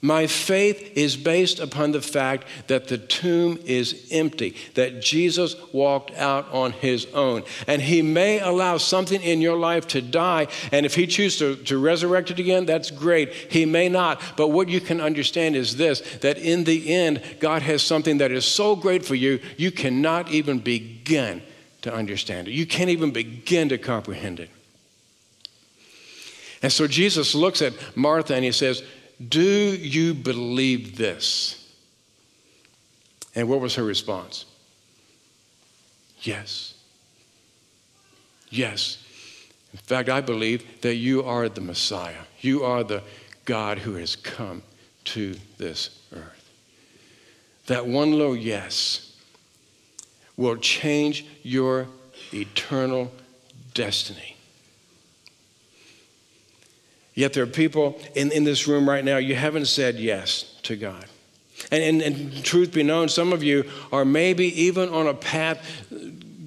My 0.02 0.28
faith 0.28 0.94
is 0.96 1.18
based 1.18 1.60
upon 1.60 1.92
the 1.92 2.02
fact 2.02 2.48
that 2.68 2.88
the 2.88 2.98
tomb 2.98 3.60
is 3.66 4.08
empty, 4.12 4.56
that 4.76 5.02
Jesus 5.02 5.58
walked 5.74 6.16
out 6.16 6.50
on 6.54 6.72
his 6.72 7.06
own. 7.08 7.44
And 7.68 7.82
he 7.82 8.02
may 8.02 8.40
allow 8.40 8.78
something 8.78 9.22
in 9.22 9.42
your 9.42 9.58
life 9.58 9.88
to 9.88 10.02
die, 10.02 10.48
and 10.72 10.86
if 10.86 10.96
he 10.96 11.06
chooses 11.06 11.40
to, 11.40 11.56
to 11.66 11.78
resurrect 11.78 12.32
it 12.32 12.40
again, 12.40 12.66
that's 12.66 12.92
great. 12.92 13.34
He 13.34 13.66
may 13.66 13.90
not. 13.90 14.22
But 14.38 14.50
what 14.50 14.70
you 14.70 14.80
can 14.80 15.02
understand 15.02 15.58
is 15.58 15.76
this 15.76 16.00
that 16.22 16.38
in 16.38 16.64
the 16.64 16.94
end, 16.94 17.22
God 17.42 17.62
has 17.64 17.84
something 17.84 18.20
that 18.20 18.32
is 18.32 18.46
so 18.46 18.78
great 18.78 19.04
for 19.06 19.16
you, 19.16 19.42
you 19.58 19.70
cannot 19.70 20.30
even 20.32 20.60
begin 20.60 21.42
to 21.82 21.94
understand 21.94 22.48
it. 22.48 22.52
You 22.52 22.66
can't 22.66 22.90
even 22.90 23.12
begin 23.12 23.68
to 23.70 23.78
comprehend 23.78 24.40
it. 24.40 24.50
And 26.62 26.72
so 26.72 26.88
Jesus 26.88 27.36
looks 27.36 27.62
at 27.62 27.74
Martha 27.96 28.36
and 28.36 28.44
he 28.44 28.52
says, 28.52 28.84
do 29.28 29.42
you 29.42 30.14
believe 30.14 30.98
this? 30.98 31.68
And 33.36 33.50
what 33.50 33.60
was 33.60 33.76
her 33.76 33.84
response? 33.84 34.46
Yes. 36.22 36.74
Yes. 38.50 39.04
In 39.74 39.80
fact, 39.80 40.10
I 40.10 40.22
believe 40.22 40.82
that 40.82 40.96
you 40.96 41.24
are 41.24 41.48
the 41.50 41.62
Messiah. 41.62 42.24
You 42.40 42.64
are 42.64 42.84
the 42.84 43.04
God 43.46 43.80
who 43.80 43.96
has 43.96 44.16
come 44.16 44.64
to 45.06 45.36
this 45.58 46.00
earth. 46.14 46.50
That 47.68 47.86
one 47.86 48.12
little 48.12 48.36
yes 48.36 49.16
will 50.38 50.58
change 50.58 51.26
your 51.44 51.88
eternal 52.34 53.12
destiny. 53.74 54.36
Yet 57.20 57.34
there 57.34 57.44
are 57.44 57.48
people 57.48 58.00
in, 58.16 58.32
in 58.32 58.46
this 58.46 58.66
room 58.66 58.88
right 58.88 59.04
now, 59.04 59.18
you 59.18 59.36
haven't 59.36 59.66
said 59.66 59.96
yes 59.96 60.58
to 60.64 60.78
God. 60.78 61.06
And, 61.70 61.84
and, 61.84 62.02
and 62.02 62.46
truth 62.46 62.72
be 62.72 62.82
known, 62.82 63.10
some 63.10 63.34
of 63.34 63.44
you 63.44 63.70
are 63.92 64.06
maybe 64.06 64.46
even 64.62 64.88
on 64.88 65.06
a 65.06 65.14
path 65.14 65.70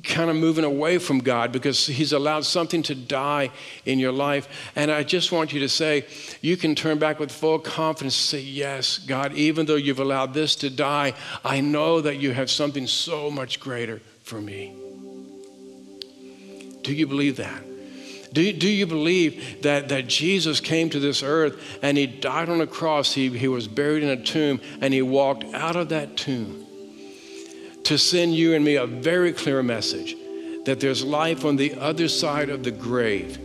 kind 0.02 0.30
of 0.30 0.36
moving 0.36 0.64
away 0.64 0.96
from 0.96 1.18
God 1.18 1.52
because 1.52 1.86
He's 1.86 2.14
allowed 2.14 2.46
something 2.46 2.82
to 2.84 2.94
die 2.94 3.50
in 3.84 3.98
your 3.98 4.12
life. 4.12 4.48
And 4.74 4.90
I 4.90 5.02
just 5.02 5.30
want 5.30 5.52
you 5.52 5.60
to 5.60 5.68
say, 5.68 6.06
you 6.40 6.56
can 6.56 6.74
turn 6.74 6.98
back 6.98 7.20
with 7.20 7.30
full 7.30 7.58
confidence 7.58 8.32
and 8.32 8.40
say, 8.40 8.40
Yes, 8.40 8.96
God, 8.96 9.34
even 9.34 9.66
though 9.66 9.76
you've 9.76 10.00
allowed 10.00 10.32
this 10.32 10.56
to 10.56 10.70
die, 10.70 11.12
I 11.44 11.60
know 11.60 12.00
that 12.00 12.16
you 12.16 12.32
have 12.32 12.50
something 12.50 12.86
so 12.86 13.30
much 13.30 13.60
greater 13.60 14.00
for 14.22 14.40
me. 14.40 14.74
Do 16.80 16.94
you 16.94 17.06
believe 17.06 17.36
that? 17.36 17.62
Do, 18.32 18.52
do 18.52 18.68
you 18.68 18.86
believe 18.86 19.62
that, 19.62 19.90
that 19.90 20.08
Jesus 20.08 20.60
came 20.60 20.88
to 20.90 20.98
this 20.98 21.22
earth 21.22 21.60
and 21.82 21.98
he 21.98 22.06
died 22.06 22.48
on 22.48 22.60
a 22.60 22.66
cross? 22.66 23.12
He, 23.12 23.28
he 23.28 23.48
was 23.48 23.68
buried 23.68 24.02
in 24.02 24.08
a 24.08 24.22
tomb 24.22 24.60
and 24.80 24.94
he 24.94 25.02
walked 25.02 25.44
out 25.54 25.76
of 25.76 25.90
that 25.90 26.16
tomb 26.16 26.66
to 27.84 27.98
send 27.98 28.34
you 28.34 28.54
and 28.54 28.64
me 28.64 28.76
a 28.76 28.86
very 28.86 29.32
clear 29.32 29.62
message 29.62 30.16
that 30.64 30.80
there's 30.80 31.04
life 31.04 31.44
on 31.44 31.56
the 31.56 31.74
other 31.74 32.08
side 32.08 32.48
of 32.48 32.62
the 32.62 32.70
grave. 32.70 33.36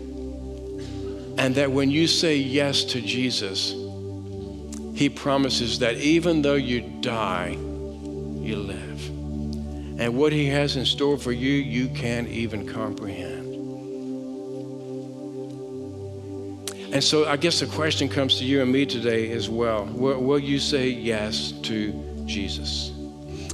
And 1.39 1.55
that 1.55 1.71
when 1.71 1.91
you 1.91 2.07
say 2.07 2.38
yes 2.38 2.83
to 2.85 3.01
Jesus, 3.01 3.71
he 4.95 5.09
promises 5.09 5.79
that 5.79 5.95
even 5.97 6.41
though 6.41 6.55
you 6.55 6.81
die, 7.01 7.49
you 7.49 8.55
live. 8.55 9.07
And 9.99 10.15
what 10.17 10.31
he 10.31 10.47
has 10.47 10.75
in 10.75 10.85
store 10.85 11.17
for 11.17 11.31
you, 11.31 11.51
you 11.51 11.89
can't 11.89 12.27
even 12.29 12.67
comprehend. 12.67 13.36
And 16.93 17.03
so 17.03 17.27
I 17.27 17.35
guess 17.35 17.59
the 17.59 17.67
question 17.67 18.07
comes 18.07 18.38
to 18.39 18.45
you 18.45 18.61
and 18.61 18.71
me 18.71 18.85
today 18.85 19.31
as 19.31 19.49
well. 19.49 19.85
Will, 19.85 20.21
will 20.21 20.39
you 20.39 20.57
say 20.57 20.88
yes 20.88 21.51
to 21.63 21.91
Jesus? 22.25 22.91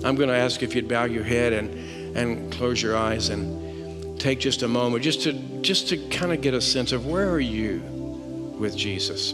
I'm 0.03 0.15
going 0.15 0.29
to 0.29 0.35
ask 0.35 0.61
if 0.61 0.75
you'd 0.75 0.87
bow 0.87 1.05
your 1.05 1.23
head 1.23 1.53
and, 1.53 2.17
and 2.17 2.51
close 2.51 2.81
your 2.81 2.95
eyes 2.95 3.29
and 3.29 4.19
take 4.19 4.39
just 4.39 4.61
a 4.61 4.67
moment 4.67 5.03
just 5.03 5.23
to, 5.23 5.33
just 5.61 5.89
to 5.89 5.97
kind 6.09 6.31
of 6.31 6.41
get 6.41 6.53
a 6.53 6.61
sense 6.61 6.91
of 6.91 7.07
where 7.07 7.29
are 7.29 7.39
you 7.39 7.79
with 8.59 8.77
Jesus? 8.77 9.33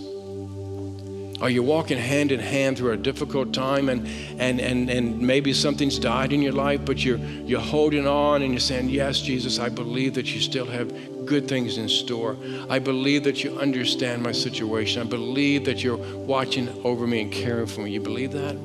Are 1.42 1.50
you 1.50 1.64
walking 1.64 1.98
hand 1.98 2.32
in 2.32 2.40
hand 2.40 2.78
through 2.78 2.92
a 2.92 2.98
difficult 2.98 3.54
time 3.54 3.88
and, 3.88 4.06
and, 4.40 4.60
and, 4.60 4.90
and 4.90 5.20
maybe 5.22 5.54
something's 5.54 5.98
died 5.98 6.34
in 6.34 6.42
your 6.42 6.52
life, 6.52 6.82
but 6.84 7.04
you're, 7.04 7.18
you're 7.18 7.62
holding 7.62 8.08
on 8.08 8.42
and 8.42 8.52
you're 8.52 8.60
saying, 8.60 8.90
Yes, 8.90 9.22
Jesus, 9.22 9.58
I 9.58 9.70
believe 9.70 10.16
that 10.16 10.34
you 10.34 10.42
still 10.42 10.66
have 10.66 10.92
good 11.30 11.48
things 11.48 11.78
in 11.78 11.88
store. 11.88 12.36
I 12.70 12.80
believe 12.80 13.24
that 13.26 13.44
you 13.44 13.58
understand 13.60 14.24
my 14.24 14.32
situation. 14.32 15.04
I 15.04 15.06
believe 15.06 15.64
that 15.66 15.84
you're 15.84 15.96
watching 16.26 16.68
over 16.84 17.06
me 17.06 17.22
and 17.22 17.32
caring 17.32 17.68
for 17.68 17.82
me. 17.82 17.92
You 17.92 18.02
believe 18.02 18.32
that? 18.32 18.56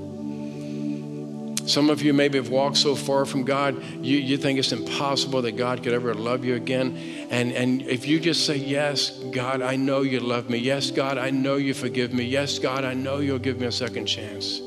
Some 1.68 1.90
of 1.90 2.02
you 2.02 2.12
maybe 2.12 2.38
have 2.38 2.48
walked 2.48 2.78
so 2.78 2.94
far 2.94 3.24
from 3.24 3.44
God, 3.44 3.82
you, 4.04 4.18
you 4.18 4.36
think 4.36 4.58
it's 4.58 4.72
impossible 4.72 5.42
that 5.42 5.52
God 5.52 5.82
could 5.82 5.92
ever 5.92 6.14
love 6.14 6.44
you 6.44 6.56
again. 6.56 6.96
And, 7.30 7.52
and 7.52 7.82
if 7.82 8.06
you 8.06 8.18
just 8.18 8.44
say, 8.44 8.56
Yes, 8.56 9.10
God, 9.32 9.62
I 9.62 9.76
know 9.76 10.02
you 10.02 10.20
love 10.20 10.50
me. 10.50 10.58
Yes, 10.58 10.90
God, 10.90 11.16
I 11.16 11.30
know 11.30 11.56
you 11.56 11.72
forgive 11.72 12.12
me. 12.12 12.24
Yes, 12.24 12.58
God, 12.58 12.84
I 12.84 12.94
know 12.94 13.18
you'll 13.18 13.38
give 13.38 13.60
me 13.60 13.66
a 13.66 13.72
second 13.72 14.06
chance. 14.06 14.60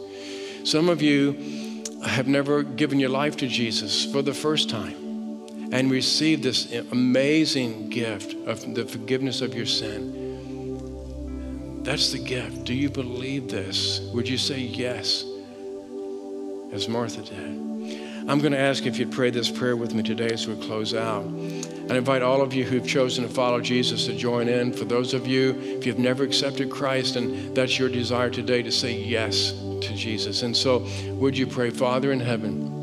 Some 0.63 0.89
of 0.89 1.01
you 1.01 1.83
have 2.03 2.27
never 2.27 2.63
given 2.63 2.99
your 2.99 3.09
life 3.09 3.37
to 3.37 3.47
Jesus 3.47 4.11
for 4.11 4.21
the 4.21 4.33
first 4.33 4.69
time 4.69 5.06
and 5.71 5.91
receive 5.91 6.41
this 6.43 6.71
amazing 6.91 7.89
gift 7.89 8.35
of 8.47 8.73
the 8.73 8.85
forgiveness 8.85 9.41
of 9.41 9.53
your 9.53 9.65
sin. 9.65 10.23
That's 11.83 12.11
the 12.11 12.19
gift. 12.19 12.65
Do 12.65 12.73
you 12.73 12.89
believe 12.89 13.49
this? 13.49 14.01
Would 14.13 14.27
you 14.27 14.37
say 14.37 14.59
yes? 14.59 15.23
as 16.71 16.87
Martha 16.87 17.21
did. 17.21 17.63
I'm 18.29 18.39
going 18.39 18.51
to 18.51 18.59
ask 18.59 18.85
if 18.85 18.97
you'd 18.97 19.11
pray 19.11 19.29
this 19.29 19.49
prayer 19.49 19.77
with 19.77 19.93
me 19.93 20.03
today 20.03 20.27
as 20.27 20.47
we 20.47 20.55
close 20.65 20.93
out. 20.93 21.23
I 21.89 21.95
invite 21.95 22.21
all 22.21 22.41
of 22.41 22.53
you 22.53 22.65
who've 22.65 22.85
chosen 22.85 23.25
to 23.25 23.33
follow 23.33 23.61
Jesus 23.61 24.05
to 24.07 24.13
join 24.13 24.49
in. 24.49 24.73
For 24.73 24.83
those 24.83 25.13
of 25.13 25.25
you, 25.25 25.51
if 25.61 25.85
you've 25.85 25.99
never 25.99 26.23
accepted 26.23 26.69
Christ 26.69 27.15
and 27.15 27.55
that's 27.55 27.79
your 27.79 27.87
desire 27.87 28.29
today 28.29 28.61
to 28.63 28.71
say 28.71 28.93
yes 28.93 29.51
to 29.53 29.95
Jesus. 29.95 30.43
And 30.43 30.55
so, 30.55 30.85
would 31.11 31.37
you 31.37 31.47
pray, 31.47 31.69
Father 31.69 32.11
in 32.11 32.19
heaven, 32.19 32.76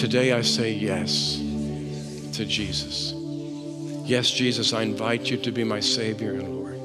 today 0.00 0.32
I 0.32 0.40
say 0.40 0.72
yes 0.72 1.36
to 2.32 2.46
Jesus. 2.46 3.12
Yes, 4.08 4.30
Jesus, 4.30 4.72
I 4.72 4.80
invite 4.80 5.30
you 5.30 5.36
to 5.36 5.52
be 5.52 5.62
my 5.62 5.80
Savior 5.80 6.32
and 6.32 6.48
Lord. 6.48 6.80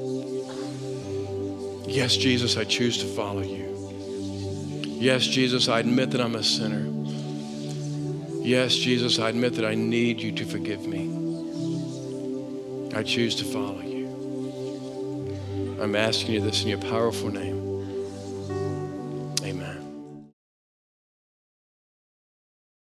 Yes, 1.88 2.14
Jesus, 2.14 2.58
I 2.58 2.64
choose 2.64 2.98
to 2.98 3.06
follow 3.06 3.40
you. 3.40 3.64
Yes, 4.84 5.22
Jesus, 5.22 5.66
I 5.66 5.80
admit 5.80 6.10
that 6.10 6.20
I'm 6.20 6.34
a 6.34 6.42
sinner. 6.42 6.84
Yes, 8.44 8.74
Jesus, 8.74 9.18
I 9.18 9.30
admit 9.30 9.54
that 9.54 9.64
I 9.64 9.74
need 9.74 10.20
you 10.20 10.32
to 10.32 10.44
forgive 10.44 10.86
me. 10.86 11.08
I 12.94 13.02
choose 13.02 13.34
to 13.36 13.44
follow 13.44 13.80
you. 13.80 14.08
I'm 15.80 15.96
asking 15.96 16.34
you 16.34 16.42
this 16.42 16.64
in 16.64 16.68
your 16.68 16.80
powerful 16.80 17.30
name. 17.30 17.55